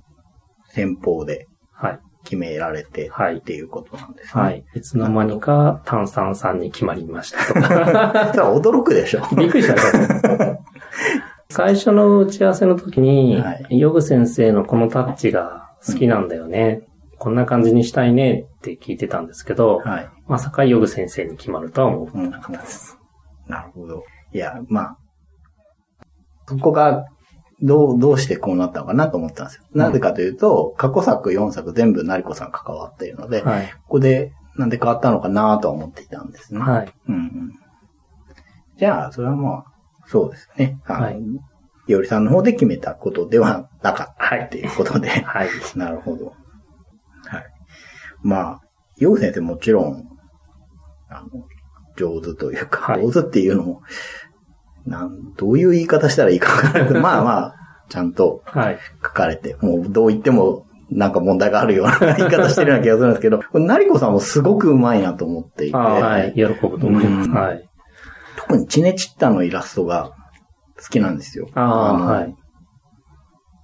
[0.70, 2.00] 先方ではい。
[2.24, 4.42] 決められてはいっていうことなんですね。
[4.42, 4.64] はい。
[4.74, 8.32] いつの間にか炭酸さんに決まりましたとか。
[8.52, 9.20] 驚くでしょ。
[9.36, 10.58] びっくりしたね。
[11.48, 16.82] 最初の打ち合わせの時に、はいヨグ先生のこのタッチが好きなんだよね。
[17.18, 20.08] こんな感じにしたいねって聞いてたんですけど、はい。
[20.26, 22.98] まさかヨグ先生に決まるとは思ってうんなかったです。
[23.46, 24.04] なるほど。
[24.32, 24.98] いや、まあ、
[26.46, 27.06] そこが、
[27.62, 29.62] どう、どうしてこうなったのかなと思ったんですよ。
[29.72, 33.72] なぜかというと、過去作4作全部成子さん関わっているので、こはい。
[33.88, 36.60] こでなんで変わったのかなとは思っていたんですね。
[36.60, 36.92] はい。
[37.08, 37.52] うんうん。
[38.76, 39.75] じゃあ、それはまあ、
[40.06, 40.78] そうですね。
[40.84, 41.16] はい
[41.88, 45.08] いおりさんの方で決めたことではなかったはいっていうことで。
[45.22, 45.48] はい。
[45.76, 46.26] なるほど。
[47.26, 47.44] はい。
[48.22, 48.60] まあ、
[48.96, 50.04] ヨウ先生もちろん、
[51.08, 51.44] あの、
[51.96, 53.82] 上手というか、はい上手っていうのも、
[54.84, 57.54] なん、どういう言い方したらいいかわからない まあまあ、
[57.88, 58.78] ちゃんとはい。
[59.02, 66.32] 書かれて、もうどう言ってもなんか問題があるような言い方してるような気がするんですけど、これ成子さんもすごくうまいなと思っていて、はい。
[66.34, 67.30] 喜ぶと思います。
[67.30, 67.68] うんはい。
[68.48, 70.12] 特にチネチッタのイラストが
[70.80, 71.48] 好きなんですよ。
[71.54, 72.34] ああ、のはい。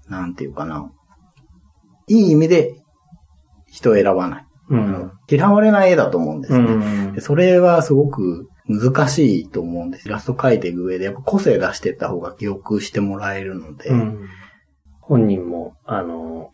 [0.08, 0.90] なんていうかな。
[2.08, 2.74] いい意味で
[3.70, 4.46] 人を選ばない。
[4.70, 5.12] うん。
[5.28, 7.06] 嫌われない絵だと思うんですうね。
[7.10, 7.20] んで。
[7.20, 10.08] それはすごく難しいと思うんです。
[10.08, 13.90] イラスト描いていく上で、やっぱ個性出していった方が記憶してもらえるので。
[13.90, 14.28] うん
[15.04, 16.52] 本人も、あの、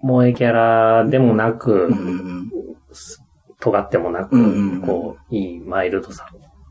[0.00, 2.50] 萌えキャラでもなく、うん
[3.60, 6.26] 尖ってもなく、うんうんうんこう、いいマイルドさ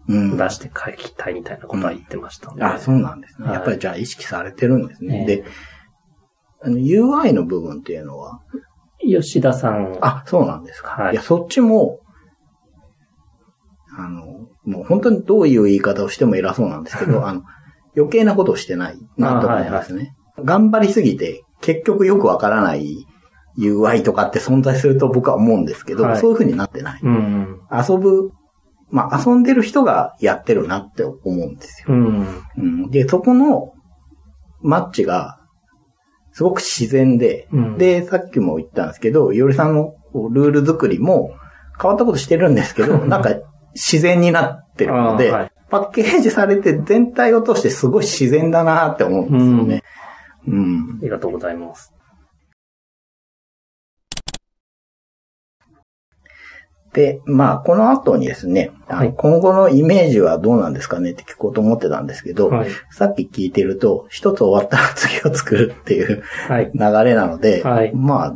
[0.08, 2.64] うんを出して描きたいみたいなことは言ってましたので。
[2.64, 3.48] あ、そうなんですね。
[3.48, 5.20] はいやっぱりじゃあ意識されてるんですね。
[5.20, 5.46] ねで、
[6.62, 8.42] あの UI の部分っていうのは、
[9.00, 9.98] 吉田さん。
[10.02, 10.92] あ、そうなんですか。
[10.92, 12.00] はいいや、そっちも、
[13.98, 17.44] あの、もう本当にどういう言い方をしても偉そうなんですけど、 あの、
[17.96, 20.16] 余計なことをしてないなと思いますね。
[20.44, 23.06] 頑張りすぎて、結局よくわからない
[23.58, 27.02] UI とかって存在すると僕は思うんですけど、はいそういう風になってない。
[27.04, 27.60] うん。
[27.72, 28.32] 遊ぶ、
[28.94, 31.88] まあ遊んでる人がやってるなって思うんですよ。
[31.90, 32.28] うん。
[32.58, 33.74] うん、で、そこの
[34.62, 35.40] マッチが、
[36.32, 39.96] すごく自然で、うんで、さっきも言ったんですけど、いおりさんの
[40.32, 41.32] ルール作りも
[41.82, 43.34] 変わったことしてるんですけど、 なんか
[43.74, 49.84] 自然になってるので、はいパッケージされて全体を通してすごい自然だなって思うんですよね。
[50.48, 51.00] うん。
[51.02, 51.92] ありがとうございます。
[56.94, 61.12] で、まあ、この後にですね、はい今後のイメージはどうなんですかね？
[61.12, 62.70] って聞こうと思ってたんですけど、はい。
[62.92, 66.72] さっき聞いてると、一つ終わったら次を作るっていうはい。
[66.74, 68.36] 流れなので、はいま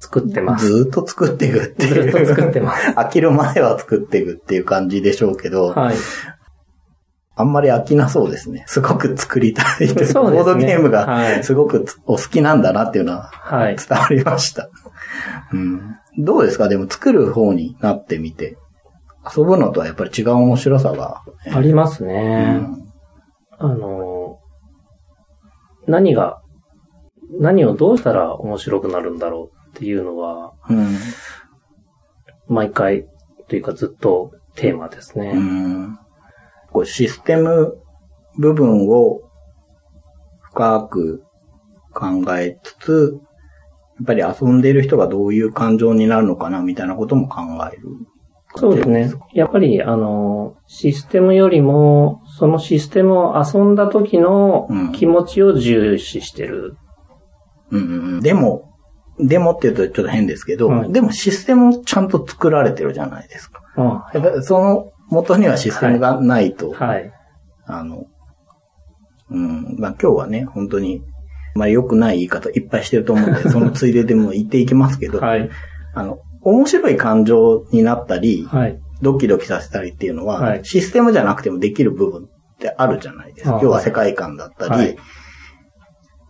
[0.00, 0.66] 作ってあ、ます。
[0.66, 2.10] ずーっと作っていくっていう。
[2.10, 2.90] ずっと作ってます。
[2.98, 5.94] 飽きるまでは作っていくっていう感じでしょうけど、はい。
[7.36, 8.64] あんまり飽きなそうですね。
[8.66, 13.76] すごく作りたいというかそうですねボードゲームがはいすごくお好きなんだなっていうのははい。
[13.76, 14.68] 伝わりました。
[15.52, 16.68] うん、どうですか？
[16.68, 18.56] でも作る方になってみて。
[19.36, 21.22] 遊ぶのとはやっぱり違う面白さが。
[21.52, 22.52] ありますうね。
[22.54, 22.92] ん
[23.58, 24.38] あの、
[25.86, 26.40] 何が、
[27.38, 30.88] 何をどうしたら面白くなるんだろうっていうのは、うん
[32.48, 33.06] 毎回
[33.48, 35.32] というかずっとテーマですね。
[35.34, 35.98] うん
[36.72, 37.76] こうシステム
[38.38, 39.20] 部分を
[40.40, 41.22] 深く
[41.92, 43.29] 考えつつ、や
[44.02, 47.42] っぱり遊んでいる人がどういう感情になるのかなみたいなことも考
[47.72, 47.82] える。
[48.56, 49.12] そうですね。
[49.32, 56.76] やっぱり、あの、システムよりも、そのシステムを遊んだ時のうん気持ちを重視してる。
[57.70, 58.70] うんうんうんでも、
[59.18, 63.62] でもって言うとちょっと変ですけど、はいでもシステムをちゃんと作られてるじゃないですか。
[63.76, 63.86] うん。
[63.86, 67.12] やっぱりその元にはシステムがないと、はい。
[67.66, 68.06] あの、
[69.30, 71.02] うん、まあ今日はね、本当に、
[71.54, 75.48] まあ良くない言い方いっぱいしてると思うんで、 そのついででも言っていきますけど、はい。
[75.94, 78.78] あの、面白い感情になったり、はい。
[79.02, 82.28] ドキドキさせたりっていうのは、はいシステムじゃなくてもできる部分っ
[82.58, 83.56] てあるじゃないですか。
[83.56, 84.96] あ要は世界観だったり、はい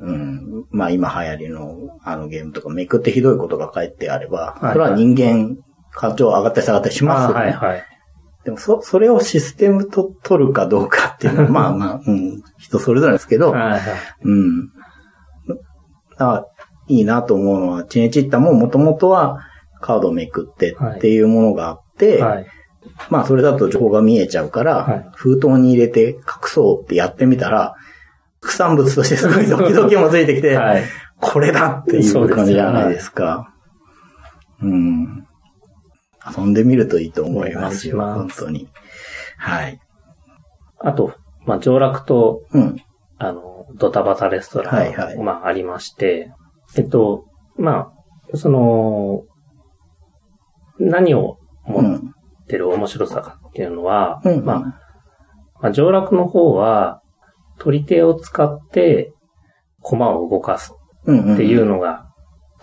[0.00, 5.56] うん、まあ今流行りのあのゲームとかめくってひどいことが書いてあれば、はいそれは人間、
[5.92, 7.50] 感情上がったり下がったりしますよね。
[7.50, 7.72] あはい。
[7.72, 7.84] はい。
[8.44, 13.70] でもそ、それをシステムと取るかどうかっていうのは、 まあまあ、うん、人それぞれですけど、はい。
[13.72, 13.80] はい。
[14.24, 14.70] うん。
[16.20, 16.46] あ
[16.88, 19.40] いいなと思うのは、チネチッタももともとは
[19.80, 22.46] カードをめくってっていうものがあって、はい。
[23.10, 27.76] まあそれだと情報が見えちゃうから、はい封筒に入れて隠そうってやってみたら、
[28.40, 30.84] 副産物としてすごいドキドキもついてきて、はい。
[31.20, 33.52] これだっていう感じじゃないですか。
[34.62, 35.26] うん。
[36.36, 38.68] 遊んでみるといいと思いますよ、す本当に。
[39.36, 39.80] はい。
[40.78, 41.14] あと、
[41.46, 42.76] まあ、上楽と、うん。
[43.18, 43.49] あの、
[43.80, 46.30] ドタバタレストラン、はいはいまあ、ありまして、
[46.76, 47.24] えっと、
[47.56, 47.92] ま
[48.32, 49.24] あ、その、
[50.78, 52.14] 何を持っうん。
[52.46, 54.44] てる面白さかっていうのは、うん。
[54.44, 57.00] まあ、まあ、上楽の方は、
[57.58, 59.12] 取り手を使って、
[59.82, 60.74] 駒を動かす
[61.04, 61.34] うん。
[61.34, 62.06] っていうのが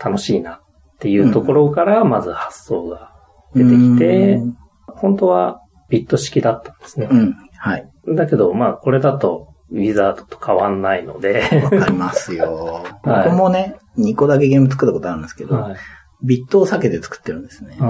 [0.02, 0.60] 楽しいなっ
[1.00, 3.12] ていうところから、まず発想が
[3.54, 4.56] 出てきてうん、
[4.86, 7.14] 本当はビット式だったんですねう。
[7.16, 7.34] ん。
[7.56, 7.88] はい。
[8.14, 12.82] だけど、まあ、これだと、ウィザードと変わんないので、わかりますよ。
[13.04, 15.76] はい僕もね、2個だけゲーム作ったことあるんですけど、はい
[16.20, 17.76] ビットを避けて作ってるんですね。
[17.80, 17.88] うん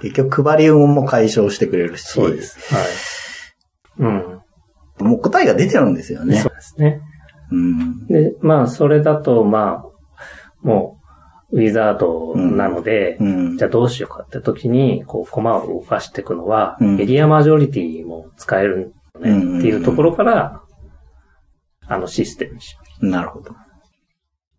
[0.00, 2.74] 結局、配り運も解消してくれるし、そうです。
[2.74, 2.86] はい。
[3.98, 5.06] うん。
[5.06, 6.54] もう答えが出てるんですよねそう。
[6.54, 7.02] ですね。
[7.50, 8.06] うん。
[8.06, 11.00] で、まあ、それだと、まあ、も
[11.52, 13.56] う、ウィザードなので、うん。
[13.58, 18.94] じゃあどうしようかって時に、こう、コマを動かしていくのは、うんエリアマジョリティも使える
[19.28, 20.62] よねっていうところから、
[21.86, 23.04] あのシステムにします。
[23.04, 23.54] なるほど。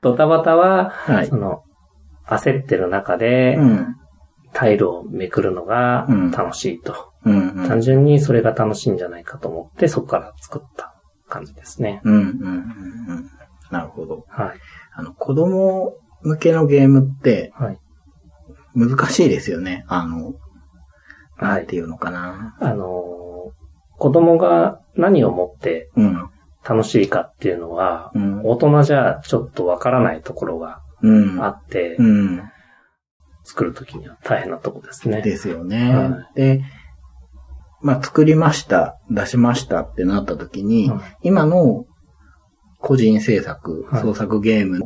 [0.02, 1.36] ドタバタは、はいそ。
[1.38, 1.64] の、
[2.28, 3.96] 焦ってる中でう、ん。
[4.54, 7.14] タイルをめくるのがうん楽しいと。
[7.26, 7.50] うん。
[7.52, 10.94] うん単純にそれが楽しいんじゃないかと思って、そこから作った
[11.30, 12.02] 感じですね。
[12.04, 12.14] うん。
[12.14, 12.22] うん。
[12.22, 12.26] うん。
[12.26, 12.30] う
[13.22, 13.30] ん。
[13.72, 14.26] なるほど。
[14.28, 14.60] はい。
[14.94, 15.94] あの、子供
[16.24, 17.80] 向けのゲームってはい。
[18.76, 19.86] 難しいですよね。
[19.88, 20.34] あの、
[21.38, 22.58] はないんていうのかな。
[22.60, 23.61] あのー
[24.02, 26.30] 子供が何を持ってうん。
[26.68, 28.42] 楽しいかっていうのは、うん。
[28.44, 31.44] 大人じゃちょっとわからないところがうん。
[31.44, 32.42] あって、うん。
[33.44, 35.22] 作るときには大変なとこですね。
[35.22, 35.94] ですよね。
[35.96, 36.64] はで、
[37.82, 41.86] まあ、作りました、出しましたってなった時に、はい今の
[42.80, 44.80] 個人制作、はい創作ゲーム、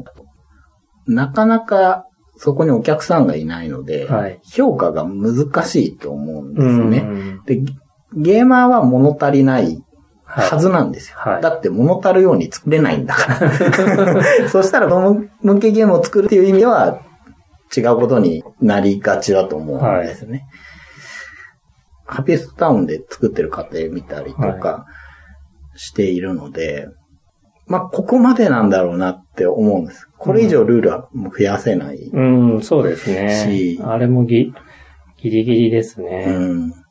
[1.07, 2.05] なかなか
[2.35, 7.39] そこにお客さんがいないので、はい評価が難しいと思うんですうんね。
[7.45, 7.61] で、
[8.15, 9.83] ゲーマーは物足りない
[10.23, 11.17] はいはずなんですよ。
[11.17, 14.49] はいだって物足るように作れないんだから。
[14.49, 17.01] そしたら、子供向けゲームを作るっていう意味では、
[17.75, 20.45] 違うことになりがちだと思うんですね。
[22.05, 24.85] ハピストタウンで作ってる過程見たりとか
[25.75, 26.87] しているので、
[27.67, 30.07] まあ、ここまでなんだろうなって思うんです。
[30.17, 31.97] これ以上ルールはもう増やせない。
[32.13, 32.21] う
[32.57, 33.79] ん、そうですねし。
[33.83, 34.53] あれもギ
[35.17, 36.25] ギリギリですうね。
[36.27, 36.84] ん。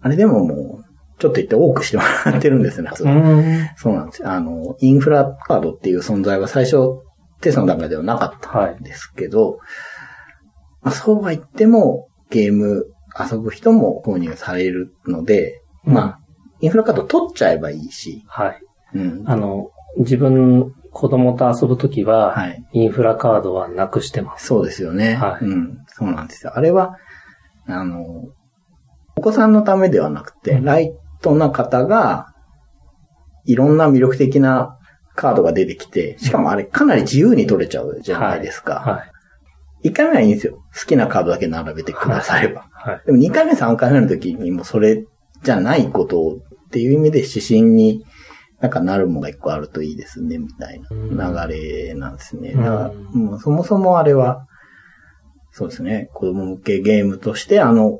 [0.00, 0.84] あれでももう、
[1.18, 2.90] ちょっと言って多くしてもらってるんですね。
[2.98, 3.68] うん。
[3.76, 4.30] そうなんですよ。
[4.30, 7.00] あの、インフラカードっていう存在は最初、
[7.40, 9.58] テストの段階ではなかったんですけど、
[10.82, 12.86] まあ、そうは言っても、ゲーム
[13.18, 16.20] 遊ぶ人も購入されるので、まあ、
[16.60, 18.62] インフラカード取っちゃえばいいし、はい。
[18.94, 19.22] うん。
[19.26, 22.64] あの、自分、子供と遊ぶときは、はい。
[22.72, 24.46] インフラカードはなくしてます。
[24.46, 25.14] そうですよね。
[25.14, 25.78] はいうん。
[25.88, 26.52] そうなんですよ。
[26.54, 26.96] あれは、
[27.66, 28.24] あの、
[29.16, 30.92] お子さんのためではなくて、うんライ
[31.22, 32.34] トな方が、
[33.44, 34.78] いろんな魅力的な
[35.14, 38.74] カードが出てきて、しかもあれかなり自由に取れちゃうじゃないですか。
[38.80, 39.88] はい。
[39.88, 40.62] 一回目はいいんですよ。
[40.78, 42.68] 好きなカードだけ並べてくだされば。
[42.72, 43.02] はい。
[43.06, 45.04] でも二回目、三回目の時にもうそれ
[45.42, 46.38] じゃないことをっ
[46.70, 48.04] ていう意味で指針に
[48.60, 52.50] なんかなるものが一個あるといいですね、みたいな流れなんですね。
[52.50, 54.46] うんだからもうそもそもあれは、
[55.50, 57.98] そうですね、子供向けゲームとしてあの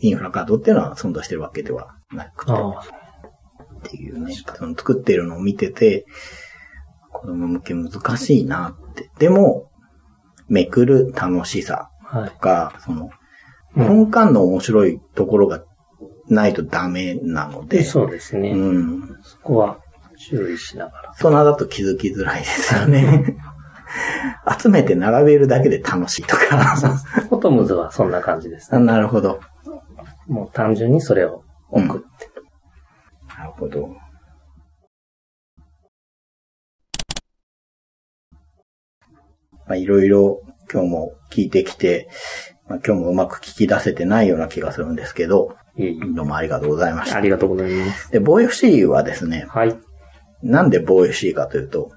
[0.00, 6.06] インフラカードっていうのは存在してるわけではなくて、っていうね、その作ってるのを見てて、
[7.12, 9.10] 子供向け難しいなって。
[9.18, 9.70] でも、
[10.48, 12.38] めくる楽しさはいと。
[12.38, 13.10] か、その、うん
[13.76, 15.62] 根幹の面白いところが
[16.28, 18.50] ないとダメなので、そうですね。
[18.50, 19.18] うん。
[19.22, 19.78] そこは
[20.18, 21.10] 注意しながら。
[21.12, 23.36] 大人だと気づきづらいですよね。
[24.60, 26.76] 集めて並べるだけで楽しいとか。
[27.28, 28.80] フォトムズはそんな感じですね。
[28.80, 29.40] なるほど。
[30.30, 32.28] もう単純にそれを置くって。
[33.36, 33.88] なるほど。
[39.66, 40.40] まあ、いろいろ
[40.72, 42.08] 今日も聞いてきて、
[42.68, 45.56] まあ、今日もうまく聞き出せてないような気がするんですけど、
[46.14, 47.16] どうもありがとうございました。
[47.16, 48.12] ありがとうございます。
[48.12, 49.76] で、ボー FC はですね、はい。
[50.42, 51.90] なんでボー FC かというと、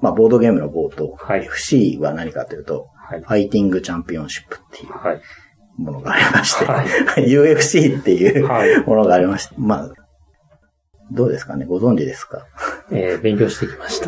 [0.00, 3.26] まあ、ボードゲームのボーと、はい FC は何かというと、はいフ。
[3.26, 5.22] ァイティングチャンピオンシップっていうはい。
[5.78, 6.86] ものがありまして、はい
[7.28, 9.90] UFC っていうはいものがありまして、まあ、
[11.10, 11.64] どうですかね？
[11.64, 12.46] ご存知ですか？
[12.90, 14.06] えー、勉強してきました。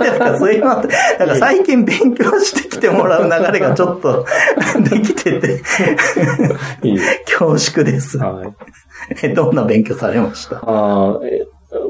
[0.00, 0.38] ですか？
[0.38, 0.88] そういうのって、
[1.18, 4.24] なんか最近勉強してきてもらう流れがちょっと
[4.90, 5.62] できてて、
[7.26, 8.18] 恐縮です。
[8.18, 8.54] はい。
[9.22, 10.60] えどんな勉強されました？
[10.64, 11.20] あ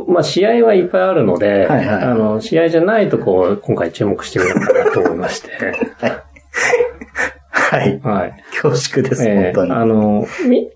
[0.08, 5.50] まあ、試合はいっぱいあるので、はいはいあの、試合じゃないとこう、今回注目してみようかなと思いまして。
[6.00, 6.12] はい。
[7.78, 8.00] はい。
[8.00, 8.44] はい。
[8.62, 9.72] 恐縮です、え本当に。
[9.72, 10.68] ーあの、み、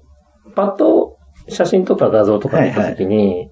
[0.55, 1.17] パッと
[1.49, 3.51] 写真とか画像とか見たときに、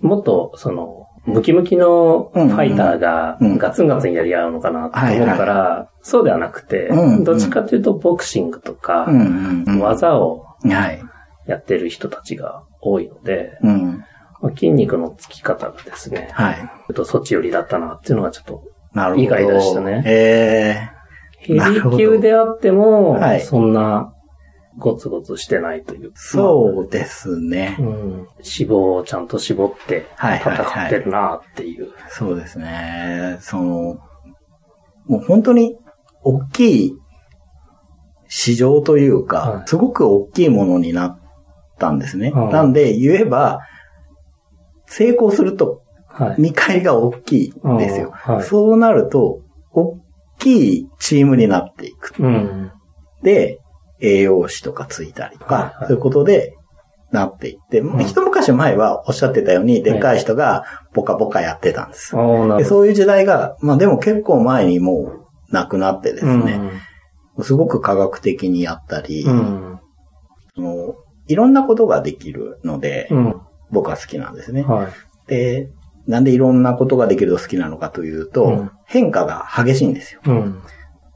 [0.00, 9.06] もっと、その、ムキムキのファイターがガツンガツンやり合うのかなと思ったら、そうではなくて、うんどっちかというとボクシングとか。
[9.80, 11.02] 技をはい。
[11.46, 13.58] やってる人たちが多いので、
[14.54, 16.54] 筋肉のつき方がですね、はい。
[16.56, 18.62] ちょっとそっち寄りだったなっていうのがちょっと。
[19.16, 20.88] 意外でしたねえ
[21.38, 21.60] ヘビ
[21.96, 24.12] 級であってもはい、そんな
[24.78, 26.10] ゴツゴツしてないという。
[26.10, 27.76] ー、そうですね。
[27.80, 31.90] うん、脂肪をちゃんと絞ってはいはいはい戦ってるなっていう。
[32.10, 33.38] そうですね。
[33.40, 33.98] その、
[35.06, 35.76] もう本当に
[36.22, 36.94] 大きい
[38.28, 41.20] 市場というか、はいすごく大きいものになっ
[41.78, 42.30] たんですね。
[42.30, 43.60] はいなんで言えば、
[44.86, 46.40] 成功するとはい。
[46.40, 48.10] 見返りが大きいんですよ。
[48.12, 49.40] はいそうなると、
[49.72, 49.98] 大
[50.48, 52.14] きいチームになっていく。
[52.18, 52.72] うん。
[53.22, 53.60] で、
[54.00, 56.54] 栄養士とかついたりとか、はいはいそういうことで
[57.10, 62.14] なっていって、ん一昔前はおっしゃってたように、でっかい人がボカボカやってたんです。
[62.58, 66.36] でそういう時代が、まあでも結構前にもうなくなってですど。
[66.38, 66.60] ね、
[67.40, 69.80] すごく科学的にやったり、うん。
[70.54, 70.94] その
[71.28, 73.40] いろんなことができるので、うん。
[73.70, 74.62] 僕は好きなんですね。
[74.62, 74.88] はい。
[75.28, 75.70] で、
[76.08, 80.22] なんでいろんなことができると好きなのかというと、うん変化が激しいんですよ。
[80.24, 80.62] うん。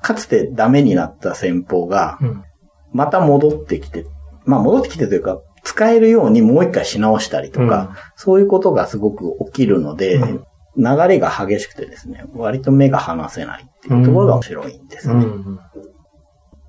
[0.02, 2.44] かつてダメになった戦法が、うん。
[2.92, 4.04] また戻ってきて、
[4.44, 15.14] まあ戻ってきてというか、使えるようにもう一回し直したりとか、うんそういうことがすごく起きるので、うん流れが激しくてですね、割と目が離せないっていうところが面白いんですね。
[15.14, 15.58] うん。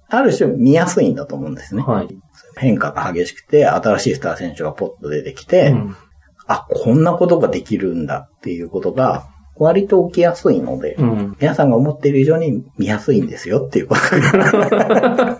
[0.09, 1.84] ある種見やすいんだと思うんですね。
[1.84, 2.07] はい。
[2.57, 5.95] 変化が激しくて、新しいスター選手がポッと出てきて、うん
[6.48, 11.38] あ、こんなことができるんだっていうことが、割と起きやすいので、うん。
[11.39, 14.02] 皆さんが思っている以上に見やすいんですよっていうこと
[14.38, 15.39] が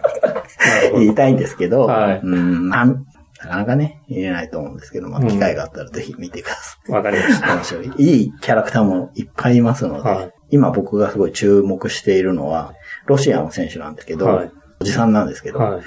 [0.94, 6.92] 言いたいんですけど、はいうんまあなかなかね、言えないと思うんですけど、まあ、うん機会があったらぜひ見てください。
[6.92, 7.54] わかりました。
[7.56, 7.92] 面白い。
[7.98, 12.76] いいキャラクターもいっぱいいますので、はい今僕がすごい注目しているのは、
[13.08, 15.84] ロシアの選手なんですけど、はいおじさんなんですけど、はい。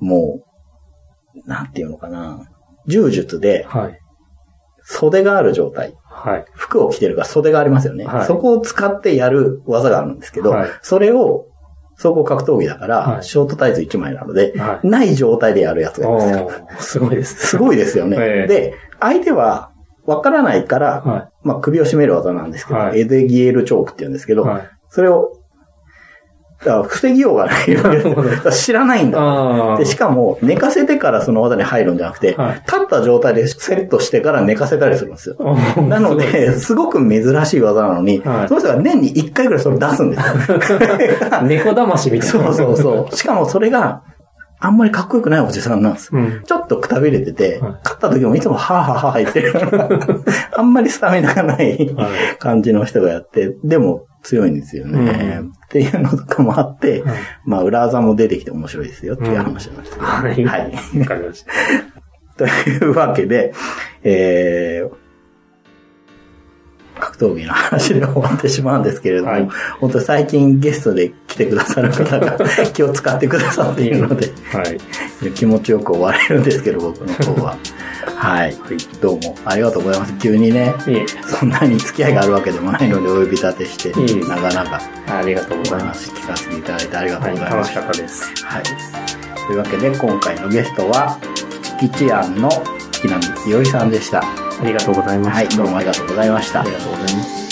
[0.00, 0.40] も
[1.44, 2.49] う、なんていうのかな、
[2.90, 3.98] 柔術ではい。
[4.82, 5.94] 袖がある状態。
[6.04, 6.44] はい。
[6.52, 8.04] 服を着てるから袖がありますよね。
[8.04, 11.46] はいそこを使ってやる技があるんですけど、はいそれを
[11.96, 16.50] 総合格闘技だから、はいショートタイツ1枚なので、はいない状態でやるやつがいますよ。
[16.78, 17.46] すごいです。
[17.46, 18.16] すごいですよね。
[18.18, 19.70] ええで、相手は
[20.06, 24.70] わからないから、はまあ首を絞める技なんですけど、はいエデギエルチョークって言うんですけど、はい。
[24.88, 25.39] それを、
[26.60, 29.76] だから防ぎようがないわ知らないんだ。
[29.78, 35.36] で、しかも、寝かせてからその技に入るんじゃなくて、はい立った状態でセットしてから寝かせたりするんですよ。
[35.88, 40.78] なので、すごく珍しい技なのに、はいその人が年に1回ぐらいそれ出すんですよ。
[41.44, 42.32] 猫魂みたいな。
[42.32, 43.16] そうそうそう。
[43.16, 44.02] しかもそれが、
[44.62, 46.20] あんまりかっこよくないおじさんなんですよ。
[46.20, 46.42] うん。
[46.44, 49.54] ちょっとくたびれてて、はい勝った時もいつもはぁはぁはぁ言ってる。
[50.54, 51.96] あんまりスタミナがない
[52.38, 55.38] 感じの人がやって、でも強いんですよね。
[55.40, 60.44] うんっていうのとかもあって、はいまあ裏技も出てきて面白いですよっていう話なんですけど、はい。
[60.44, 60.98] はい。
[60.98, 61.52] わかりました。
[62.36, 63.52] というわけで、
[64.02, 64.90] えー、
[66.98, 69.48] 格闘技の話で終わってしまうんですけれども、はい
[69.78, 72.36] 本当に最近ゲストで来てくださる方が
[72.72, 75.30] 気を使ってくださっているので、はい。
[75.32, 77.56] 気持ちよく終われるんですけど、僕の方は。
[78.16, 78.56] はい。
[79.00, 80.18] どうもありがとうございます。
[80.18, 80.74] 急にね、
[81.38, 83.90] そんなに付き合いがあるわけでもないのでお呼び立てして、
[84.28, 86.10] なかなかありがとうごおざいます。
[86.10, 87.68] 話聞かせていただいてありがとはい、うございます。
[87.68, 88.44] 楽しかったです。
[88.44, 88.62] はい。
[89.46, 91.18] というわけで、今回のゲストは、
[91.80, 92.48] チキチアンの
[92.92, 94.20] 木南いおりさんでした。
[94.20, 95.36] ありがとうございました。
[95.36, 96.72] はい、どうもありがとうございましたあり。
[96.72, 97.49] がとうございます。